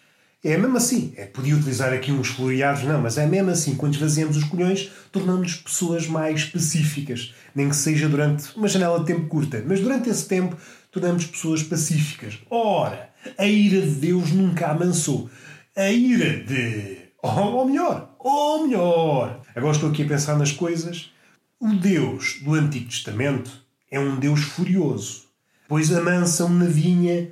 é 0.43 0.57
mesmo 0.57 0.75
assim. 0.75 1.13
É, 1.15 1.25
podia 1.25 1.55
utilizar 1.55 1.93
aqui 1.93 2.11
uns 2.11 2.27
floreados, 2.27 2.83
não, 2.83 3.01
mas 3.01 3.17
é 3.17 3.25
mesmo 3.25 3.51
assim. 3.51 3.75
Quando 3.75 3.93
esvaziamos 3.93 4.35
os 4.35 4.43
colhões, 4.43 4.91
tornamos-nos 5.11 5.55
pessoas 5.55 6.05
mais 6.05 6.41
específicas. 6.41 7.33
Nem 7.55 7.69
que 7.69 7.75
seja 7.75 8.09
durante 8.09 8.53
uma 8.57 8.67
janela 8.67 8.99
de 8.99 9.05
tempo 9.05 9.27
curta, 9.27 9.63
mas 9.65 9.79
durante 9.79 10.09
esse 10.09 10.27
tempo 10.27 10.57
tornamos 10.91 11.25
pessoas 11.25 11.63
pacíficas. 11.63 12.39
Ora, 12.49 13.09
a 13.37 13.45
ira 13.45 13.81
de 13.81 13.93
Deus 13.93 14.31
nunca 14.31 14.67
amansou. 14.67 15.29
A 15.75 15.89
ira 15.89 16.43
de 16.43 17.02
ou 17.23 17.65
melhor, 17.65 18.13
ou 18.19 18.67
melhor. 18.67 19.41
Agora 19.55 19.73
estou 19.73 19.89
aqui 19.89 20.03
a 20.03 20.07
pensar 20.07 20.37
nas 20.37 20.51
coisas. 20.51 21.11
O 21.59 21.73
Deus 21.73 22.41
do 22.41 22.53
Antigo 22.53 22.89
Testamento 22.89 23.49
é 23.89 23.97
um 23.97 24.19
Deus 24.19 24.41
furioso, 24.41 25.23
pois 25.67 25.93
amansa 25.93 26.43
uma 26.43 26.65
vinha, 26.65 27.31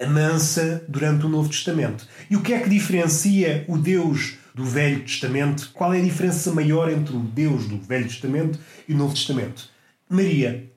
amansa 0.00 0.84
durante 0.88 1.26
o 1.26 1.28
Novo 1.28 1.50
Testamento. 1.50 2.08
E 2.30 2.36
o 2.36 2.40
que 2.40 2.54
é 2.54 2.60
que 2.60 2.70
diferencia 2.70 3.64
o 3.68 3.76
Deus 3.76 4.38
do 4.54 4.64
Velho 4.64 5.00
Testamento? 5.00 5.70
Qual 5.74 5.92
é 5.92 5.98
a 5.98 6.04
diferença 6.04 6.50
maior 6.52 6.90
entre 6.90 7.14
o 7.14 7.20
Deus 7.20 7.68
do 7.68 7.78
Velho 7.78 8.08
Testamento 8.08 8.58
e 8.88 8.94
o 8.94 8.96
Novo 8.96 9.12
Testamento? 9.12 9.68
Maria 10.08 10.70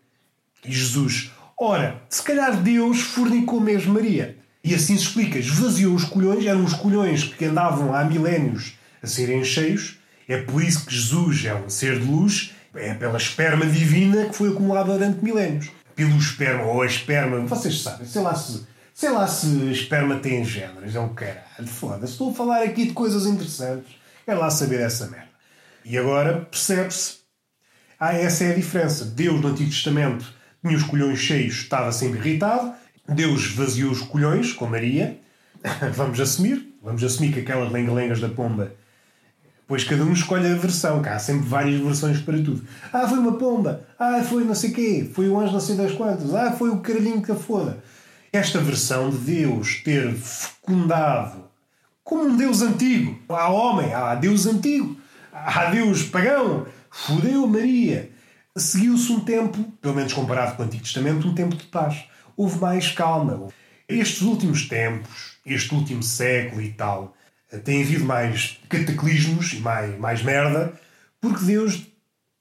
e 0.66 0.72
Jesus. 0.72 1.32
Ora, 1.58 2.02
se 2.10 2.22
calhar 2.22 2.62
Deus 2.62 3.00
fornicou 3.00 3.62
mesmo 3.62 3.94
Maria. 3.94 4.38
E 4.66 4.74
assim 4.74 4.98
se 4.98 5.04
explica. 5.04 5.38
Esvaziou 5.38 5.94
os 5.94 6.06
colhões, 6.06 6.44
eram 6.44 6.64
os 6.64 6.74
colhões 6.74 7.24
que 7.24 7.46
andavam 7.46 7.94
há 7.94 8.04
milénios 8.04 8.74
a 9.02 9.06
serem 9.06 9.44
cheios. 9.44 10.00
É 10.28 10.42
por 10.42 10.64
isso 10.64 10.88
que 10.88 10.96
Jesus 10.96 11.46
é 11.46 11.54
um 11.54 11.70
ser 11.70 12.00
de 12.00 12.06
luz, 12.06 12.52
é 12.74 12.96
pela 12.96 13.16
esperma 13.16 13.64
divina 13.68 14.26
que 14.26 14.36
foi 14.36 14.50
acumulada 14.50 14.94
durante 14.94 15.24
milénios. 15.24 15.70
Pelo 15.96 16.18
esperma 16.18 16.64
ou 16.64 16.82
a 16.82 16.86
esperma, 16.88 17.46
vocês 17.46 17.80
sabem, 17.80 18.08
sei 18.08 18.22
lá 18.24 18.34
se, 18.34 18.66
sei 18.92 19.12
lá 19.12 19.28
se 19.28 19.48
esperma 19.72 20.16
tem 20.16 20.44
géneros, 20.44 20.96
é 20.96 21.00
um 21.00 21.14
caralho, 21.14 21.68
foda-se. 21.68 22.14
Estou 22.14 22.32
a 22.32 22.34
falar 22.34 22.64
aqui 22.64 22.88
de 22.88 22.94
coisas 22.94 23.28
interessantes, 23.28 23.96
é 24.26 24.34
lá 24.34 24.50
saber 24.50 24.82
essa 24.82 25.06
merda. 25.06 25.30
E 25.86 25.96
agora 25.96 26.48
percebe-se, 26.50 27.18
ah, 28.00 28.14
essa 28.16 28.44
é 28.44 28.52
a 28.52 28.56
diferença. 28.56 29.06
Deus 29.06 29.40
no 29.40 29.50
Antigo 29.50 29.70
Testamento 29.70 30.26
tinha 30.60 30.76
os 30.76 30.84
colhões 30.84 31.20
cheios, 31.20 31.54
estava 31.54 31.92
sempre 31.92 32.18
irritado, 32.18 32.74
Deus 33.08 33.52
vaziou 33.52 33.92
os 33.92 34.02
colhões 34.02 34.54
com 34.54 34.66
Maria. 34.66 35.20
vamos 35.94 36.20
assumir. 36.20 36.76
Vamos 36.82 37.04
assumir 37.04 37.34
que 37.34 37.40
aquelas 37.40 37.72
lenga-lengas 37.72 38.20
da 38.20 38.30
pomba. 38.30 38.72
Pois 39.68 39.84
cada 39.84 40.04
um 40.04 40.14
escolhe 40.14 40.48
a 40.48 40.56
versão. 40.56 41.02
Cá 41.02 41.16
há 41.16 41.20
sempre 41.20 41.48
várias 41.48 41.82
versões 41.82 42.20
para 42.20 42.38
tudo. 42.38 42.64
Ah, 42.94 43.08
foi 43.08 43.18
uma 43.18 43.38
pomba. 43.38 43.86
Ah, 43.98 44.24
foi 44.24 44.44
não 44.44 44.54
sei 44.54 44.72
quê. 44.72 45.10
Foi 45.14 45.28
o 45.28 45.40
anjo 45.40 45.54
não 45.54 45.60
sei 45.60 45.76
das 45.76 45.92
quantas. 45.92 46.34
Ah, 46.34 46.52
foi 46.52 46.70
o 46.70 46.80
caralhinho 46.80 47.22
que 47.22 47.32
a 47.32 47.36
foda. 47.36 47.84
Esta 48.32 48.60
versão 48.60 49.10
de 49.10 49.18
Deus 49.18 49.82
ter 49.84 50.14
fecundado 50.14 51.46
como 52.04 52.26
um 52.26 52.38
Deus 52.38 52.62
antigo. 52.62 53.18
Há 53.30 53.50
homem, 53.50 53.94
há 53.94 54.14
Deus 54.14 54.46
antigo. 54.46 54.98
Há 55.34 55.66
Deus 55.72 56.04
pagão. 56.04 56.68
Fudeu 56.92 57.48
Maria. 57.48 58.12
Seguiu-se 58.56 59.12
um 59.12 59.20
tempo, 59.20 59.64
pelo 59.82 59.96
menos 59.96 60.14
comparado 60.14 60.56
com 60.56 60.64
o 60.64 60.66
Antigo 60.66 60.84
Testamento, 60.84 61.28
um 61.28 61.36
tempo 61.36 61.56
de 61.56 61.66
paz 61.66 62.06
houve 62.36 62.60
mais 62.60 62.92
calma. 62.92 63.48
Estes 63.88 64.22
últimos 64.22 64.68
tempos, 64.68 65.38
este 65.46 65.74
último 65.74 66.02
século 66.02 66.62
e 66.62 66.72
tal, 66.72 67.16
tem 67.64 67.84
havido 67.84 68.06
mais 68.06 68.60
cataclismos 68.68 69.54
e 69.54 69.58
mais, 69.58 69.98
mais 70.00 70.24
merda, 70.24 70.74
porque 71.22 71.46
Deus 71.46 71.86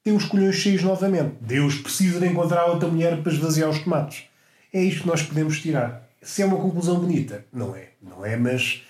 tem 0.03 0.15
os 0.15 0.25
colhões 0.25 0.57
cheios 0.57 0.83
novamente. 0.83 1.35
Deus 1.41 1.77
precisa 1.77 2.21
de 2.21 2.27
encontrar 2.27 2.67
outra 2.67 2.89
mulher 2.89 3.23
para 3.23 3.33
esvaziar 3.33 3.71
os 3.71 3.79
tomates. 3.79 4.25
É 4.73 4.83
isto 4.83 5.03
que 5.03 5.07
nós 5.07 5.23
podemos 5.23 5.61
tirar. 5.61 6.09
Se 6.21 6.43
é 6.43 6.47
uma 6.47 6.57
conclusão 6.57 6.99
bonita, 6.99 7.45
não 7.53 7.77
é. 7.77 7.91
Não 8.03 8.25
é, 8.25 8.37
mas. 8.37 8.83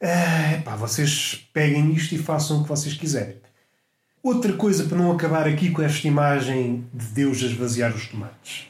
Ah, 0.00 0.60
pá, 0.64 0.76
vocês 0.76 1.48
peguem 1.52 1.92
isto 1.92 2.14
e 2.14 2.18
façam 2.18 2.58
o 2.58 2.62
que 2.62 2.68
vocês 2.68 2.94
quiserem. 2.94 3.36
Outra 4.22 4.52
coisa 4.52 4.84
para 4.84 4.98
não 4.98 5.12
acabar 5.12 5.46
aqui 5.46 5.70
com 5.70 5.82
esta 5.82 6.06
imagem 6.06 6.84
de 6.92 7.06
Deus 7.06 7.42
a 7.42 7.46
esvaziar 7.46 7.94
os 7.94 8.06
tomates. 8.06 8.66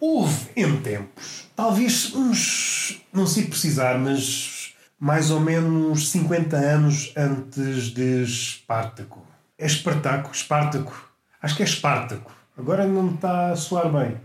Houve 0.00 0.50
em 0.56 0.76
tempos, 0.80 1.48
talvez 1.56 2.14
uns, 2.14 3.02
não 3.12 3.26
sei 3.26 3.46
precisar, 3.46 3.98
mas 3.98 4.74
mais 4.98 5.30
ou 5.30 5.40
menos 5.40 6.10
50 6.10 6.56
anos 6.56 7.12
antes 7.16 7.86
de 7.86 8.22
Espartaco. 8.22 9.26
É 9.58 9.66
Espartaco? 9.66 10.30
Espartaco? 10.32 11.10
Acho 11.42 11.56
que 11.56 11.62
é 11.62 11.66
Espartaco. 11.66 12.32
Agora 12.56 12.86
não 12.86 13.04
me 13.04 13.14
está 13.14 13.50
a 13.50 13.56
soar 13.56 13.90
bem. 13.90 14.16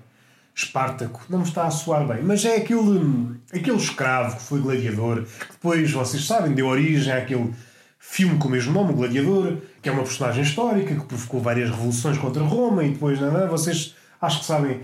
Espartaco, 0.56 1.22
não 1.28 1.40
me 1.40 1.46
está 1.46 1.66
a 1.66 1.72
soar 1.72 2.06
bem, 2.06 2.22
mas 2.22 2.46
é 2.46 2.58
aquele, 2.58 3.40
aquele 3.52 3.78
escravo 3.78 4.36
que 4.36 4.44
foi 4.44 4.60
gladiador, 4.60 5.24
que 5.24 5.52
depois, 5.52 5.92
vocês 5.92 6.24
sabem, 6.26 6.54
deu 6.54 6.68
origem 6.68 7.12
àquele 7.12 7.52
filme 7.98 8.38
com 8.38 8.48
o 8.48 8.52
mesmo 8.52 8.72
nome, 8.72 8.94
Gladiador, 8.94 9.58
que 9.82 9.90
é 9.90 9.92
uma 9.92 10.04
personagem 10.04 10.44
histórica 10.44 10.94
que 10.94 11.06
provocou 11.06 11.42
várias 11.42 11.70
revoluções 11.72 12.18
contra 12.18 12.44
Roma 12.44 12.84
e 12.84 12.92
depois, 12.92 13.20
não, 13.20 13.32
não, 13.32 13.48
vocês 13.48 13.96
acho 14.22 14.42
que 14.42 14.46
sabem 14.46 14.82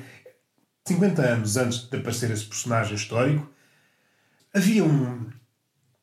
50 0.87 1.21
anos 1.21 1.57
antes 1.57 1.89
de 1.89 1.97
aparecer 1.97 2.31
esse 2.31 2.45
personagem 2.45 2.95
histórico, 2.95 3.49
havia 4.53 4.83
um, 4.83 5.29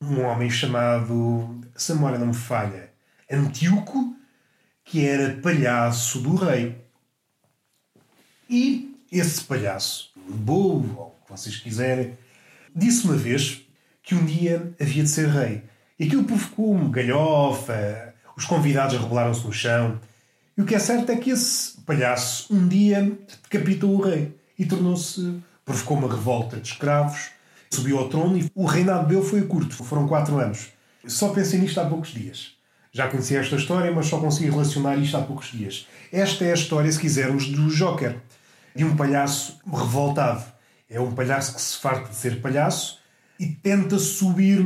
um 0.01 0.23
homem 0.23 0.51
chamado, 0.51 1.61
se 1.75 1.93
a 1.93 1.95
memória 1.95 2.19
não 2.19 2.29
me 2.29 2.35
falha, 2.35 2.93
Antíoco, 3.31 4.17
que 4.85 5.05
era 5.05 5.41
palhaço 5.41 6.21
do 6.21 6.37
rei. 6.37 6.81
E 8.49 8.97
esse 9.11 9.43
palhaço, 9.43 10.13
bobo, 10.29 10.99
ou 10.99 11.19
o 11.21 11.25
que 11.25 11.31
vocês 11.33 11.57
quiserem, 11.57 12.17
disse 12.75 13.05
uma 13.05 13.17
vez 13.17 13.63
que 14.03 14.15
um 14.15 14.25
dia 14.25 14.73
havia 14.81 15.03
de 15.03 15.09
ser 15.09 15.29
rei. 15.29 15.65
E 15.99 16.05
aquilo 16.05 16.25
provocou 16.25 16.73
uma 16.73 16.91
galhofa, 16.91 18.15
os 18.37 18.45
convidados 18.45 18.97
rebelaram-se 19.01 19.45
no 19.45 19.53
chão. 19.53 20.01
E 20.57 20.63
o 20.63 20.65
que 20.65 20.77
é 20.77 20.79
certo 20.79 21.11
é 21.11 21.17
que 21.17 21.31
esse 21.31 21.81
palhaço 21.81 22.55
um 22.55 22.69
dia 22.69 23.19
decapitou 23.43 23.97
o 23.97 24.01
rei 24.01 24.33
e 24.59 24.65
tornou-se. 24.65 25.41
provocou 25.65 25.99
uma 25.99 26.09
revolta 26.09 26.57
de 26.59 26.69
escravos, 26.69 27.31
subiu 27.71 27.99
ao 27.99 28.09
trono 28.09 28.39
e 28.39 28.51
o 28.55 28.65
reinado 28.65 29.09
dele 29.09 29.23
foi 29.23 29.43
curto, 29.43 29.75
foram 29.75 30.07
quatro 30.07 30.39
anos. 30.39 30.69
Só 31.07 31.31
pensei 31.31 31.61
nisto 31.61 31.81
há 31.81 31.85
poucos 31.87 32.11
dias. 32.11 32.53
Já 32.93 33.09
conhecia 33.09 33.41
esta 33.41 33.57
história, 33.57 33.93
mas 33.93 34.07
só 34.07 34.19
consegui 34.19 34.51
relacionar 34.51 34.97
isto 34.97 35.17
há 35.17 35.23
poucos 35.23 35.53
dias. 35.53 35.87
Esta 36.11 36.45
é 36.45 36.53
a 36.53 36.55
história, 36.55 36.91
se 36.91 36.99
quisermos, 36.99 37.47
do 37.49 37.69
Joker, 37.69 38.17
de 38.75 38.85
um 38.85 38.97
palhaço 38.97 39.59
revoltado. 39.71 40.45
É 40.89 41.01
um 41.01 41.13
palhaço 41.13 41.55
que 41.55 41.61
se 41.61 41.77
farta 41.79 42.09
de 42.09 42.15
ser 42.15 42.41
palhaço 42.41 42.99
e 43.39 43.47
tenta 43.47 43.99
subir 43.99 44.65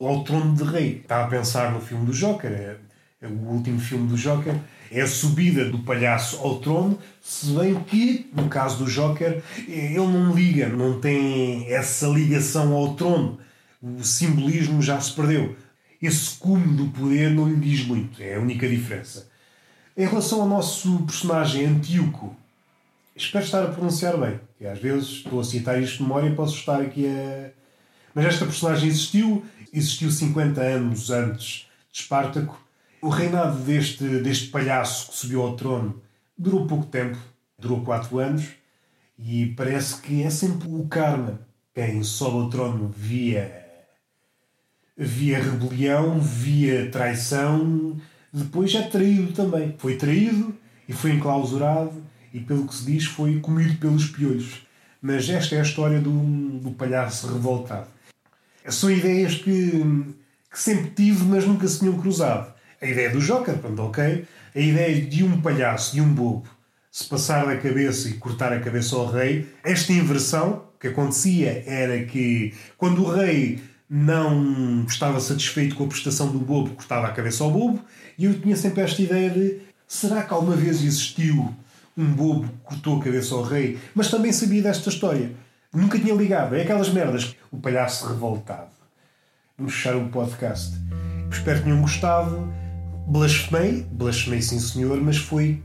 ao 0.00 0.24
trono 0.24 0.54
de 0.54 0.64
rei. 0.64 1.00
Está 1.02 1.24
a 1.24 1.28
pensar 1.28 1.72
no 1.72 1.80
filme 1.80 2.06
do 2.06 2.12
Joker, 2.12 2.50
é, 2.50 2.76
é 3.20 3.28
o 3.28 3.48
último 3.48 3.78
filme 3.78 4.08
do 4.08 4.16
Joker 4.16 4.58
é 4.90 5.02
a 5.02 5.06
subida 5.06 5.64
do 5.64 5.80
palhaço 5.80 6.38
ao 6.38 6.58
trono, 6.58 6.98
se 7.22 7.46
bem 7.46 7.74
que, 7.84 8.30
no 8.34 8.48
caso 8.48 8.78
do 8.78 8.90
Joker, 8.90 9.42
ele 9.68 9.96
não 9.96 10.34
liga, 10.34 10.68
não 10.68 11.00
tem 11.00 11.66
essa 11.72 12.06
ligação 12.06 12.72
ao 12.72 12.94
trono. 12.94 13.38
O 13.82 14.02
simbolismo 14.04 14.80
já 14.80 15.00
se 15.00 15.12
perdeu. 15.12 15.56
Esse 16.00 16.36
cume 16.38 16.76
do 16.76 16.88
poder 16.88 17.30
não 17.30 17.48
lhe 17.48 17.56
diz 17.56 17.84
muito, 17.84 18.22
é 18.22 18.36
a 18.36 18.40
única 18.40 18.68
diferença. 18.68 19.28
Em 19.96 20.06
relação 20.06 20.42
ao 20.42 20.48
nosso 20.48 21.02
personagem 21.04 21.64
Antíoco, 21.64 22.36
espero 23.16 23.44
estar 23.44 23.64
a 23.64 23.68
pronunciar 23.68 24.16
bem, 24.18 24.38
que 24.58 24.66
às 24.66 24.78
vezes 24.78 25.08
estou 25.08 25.40
a 25.40 25.44
citar 25.44 25.82
isto 25.82 25.98
de 25.98 26.02
memória 26.02 26.28
e 26.28 26.34
posso 26.34 26.54
estar 26.54 26.80
aqui 26.80 27.06
a. 27.06 27.50
Mas 28.14 28.26
esta 28.26 28.44
personagem 28.44 28.88
existiu, 28.88 29.44
existiu 29.72 30.10
50 30.10 30.60
anos 30.60 31.10
antes 31.10 31.66
de 31.90 32.00
Espartaco. 32.00 32.65
O 33.06 33.08
reinado 33.08 33.58
deste, 33.60 34.02
deste 34.18 34.48
palhaço 34.48 35.12
que 35.12 35.16
subiu 35.16 35.40
ao 35.42 35.54
trono 35.54 36.02
durou 36.36 36.66
pouco 36.66 36.86
tempo, 36.86 37.16
durou 37.56 37.84
4 37.84 38.18
anos, 38.18 38.48
e 39.16 39.54
parece 39.56 40.00
que 40.00 40.24
é 40.24 40.28
sempre 40.28 40.66
o 40.68 40.88
karma. 40.88 41.38
Quem 41.72 42.02
sobe 42.02 42.38
ao 42.38 42.50
trono 42.50 42.92
via, 42.96 43.64
via 44.96 45.40
rebelião, 45.40 46.18
via 46.20 46.90
traição, 46.90 47.96
depois 48.32 48.74
é 48.74 48.82
traído 48.82 49.32
também. 49.32 49.76
Foi 49.78 49.94
traído 49.94 50.52
e 50.88 50.92
foi 50.92 51.12
enclausurado 51.12 52.02
e, 52.34 52.40
pelo 52.40 52.66
que 52.66 52.74
se 52.74 52.86
diz, 52.86 53.04
foi 53.04 53.38
comido 53.38 53.78
pelos 53.78 54.06
piolhos. 54.06 54.66
Mas 55.00 55.28
esta 55.28 55.54
é 55.54 55.60
a 55.60 55.62
história 55.62 56.00
do, 56.00 56.10
do 56.58 56.72
palhaço 56.72 57.32
revoltado. 57.32 57.86
São 58.68 58.90
ideias 58.90 59.36
que, 59.36 59.70
que 60.50 60.60
sempre 60.60 60.90
tive, 60.90 61.22
mas 61.22 61.46
nunca 61.46 61.68
se 61.68 61.78
tinham 61.78 61.96
cruzado. 62.00 62.55
A 62.86 62.88
ideia 62.88 63.10
do 63.10 63.18
Joker, 63.20 63.56
pronto, 63.58 63.82
ok. 63.82 64.24
A 64.54 64.60
ideia 64.60 65.00
de 65.00 65.24
um 65.24 65.40
palhaço, 65.40 65.92
de 65.92 66.00
um 66.00 66.08
bobo, 66.14 66.48
se 66.88 67.04
passar 67.08 67.44
da 67.44 67.56
cabeça 67.56 68.08
e 68.08 68.12
cortar 68.12 68.52
a 68.52 68.60
cabeça 68.60 68.94
ao 68.94 69.10
rei. 69.10 69.48
Esta 69.64 69.92
inversão 69.92 70.62
que 70.78 70.86
acontecia 70.86 71.64
era 71.66 72.04
que, 72.04 72.54
quando 72.78 73.02
o 73.02 73.10
rei 73.10 73.60
não 73.90 74.84
estava 74.86 75.18
satisfeito 75.18 75.74
com 75.74 75.82
a 75.82 75.88
prestação 75.88 76.30
do 76.30 76.38
bobo, 76.38 76.76
cortava 76.76 77.08
a 77.08 77.12
cabeça 77.12 77.42
ao 77.42 77.50
bobo, 77.50 77.84
e 78.16 78.24
eu 78.24 78.40
tinha 78.40 78.54
sempre 78.54 78.82
esta 78.82 79.02
ideia 79.02 79.30
de 79.30 79.58
será 79.88 80.22
que 80.22 80.32
alguma 80.32 80.54
vez 80.54 80.76
existiu 80.76 81.52
um 81.98 82.06
bobo 82.12 82.46
que 82.46 82.54
cortou 82.62 83.00
a 83.00 83.04
cabeça 83.04 83.34
ao 83.34 83.42
rei? 83.42 83.80
Mas 83.96 84.12
também 84.12 84.32
sabia 84.32 84.62
desta 84.62 84.90
história. 84.90 85.32
Nunca 85.74 85.98
tinha 85.98 86.14
ligado. 86.14 86.54
É 86.54 86.62
aquelas 86.62 86.88
merdas. 86.90 87.34
O 87.50 87.56
palhaço 87.56 88.06
revoltado. 88.06 88.70
Vamos 89.58 89.74
fechar 89.74 89.96
o 89.96 90.08
podcast. 90.08 90.72
Espero 91.32 91.58
que 91.58 91.64
tenham 91.64 91.82
gostado. 91.82 92.48
Blasfemei, 93.06 93.86
blasfemei 93.92 94.42
sim 94.42 94.58
senhor, 94.58 95.00
mas 95.00 95.16
foi, 95.16 95.62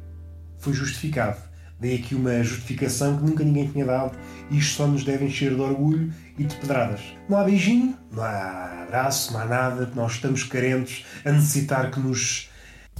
foi 0.59 0.73
justificado. 0.73 1.37
Dei 1.79 1.95
aqui 1.95 2.13
uma 2.13 2.43
justificação 2.43 3.17
que 3.17 3.23
nunca 3.23 3.43
ninguém 3.43 3.67
tinha 3.67 3.83
dado 3.83 4.15
e 4.51 4.59
isto 4.59 4.75
só 4.75 4.85
nos 4.85 5.03
deve 5.03 5.25
encher 5.25 5.55
de 5.55 5.59
orgulho 5.59 6.13
e 6.37 6.43
de 6.43 6.55
pedradas. 6.57 7.01
Não 7.27 7.39
há 7.39 7.43
beijinho, 7.43 7.97
não 8.11 8.21
há 8.21 8.83
abraço, 8.83 9.33
não 9.33 9.39
há 9.39 9.45
nada, 9.45 9.91
nós 9.95 10.13
estamos 10.13 10.43
carentes 10.43 11.03
a 11.25 11.31
necessitar 11.31 11.89
que 11.89 11.99
nos 11.99 12.47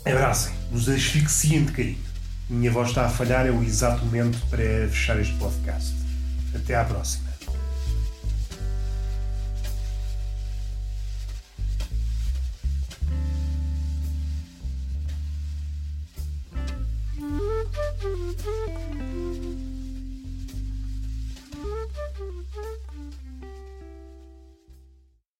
abracem, 0.03 0.53
nos 0.71 0.89
asfixiem 0.89 1.65
de 1.65 1.71
carinho. 1.71 2.11
Minha 2.49 2.71
voz 2.71 2.89
está 2.89 3.05
a 3.05 3.09
falhar, 3.09 3.45
é 3.45 3.51
o 3.51 3.61
exato 3.63 4.03
momento 4.03 4.39
para 4.49 4.87
fechar 4.89 5.19
este 5.19 5.35
podcast. 5.35 5.95
Até 6.55 6.73
à 6.73 6.83
próxima. 6.83 7.30
Mm-hmm. 18.31 18.80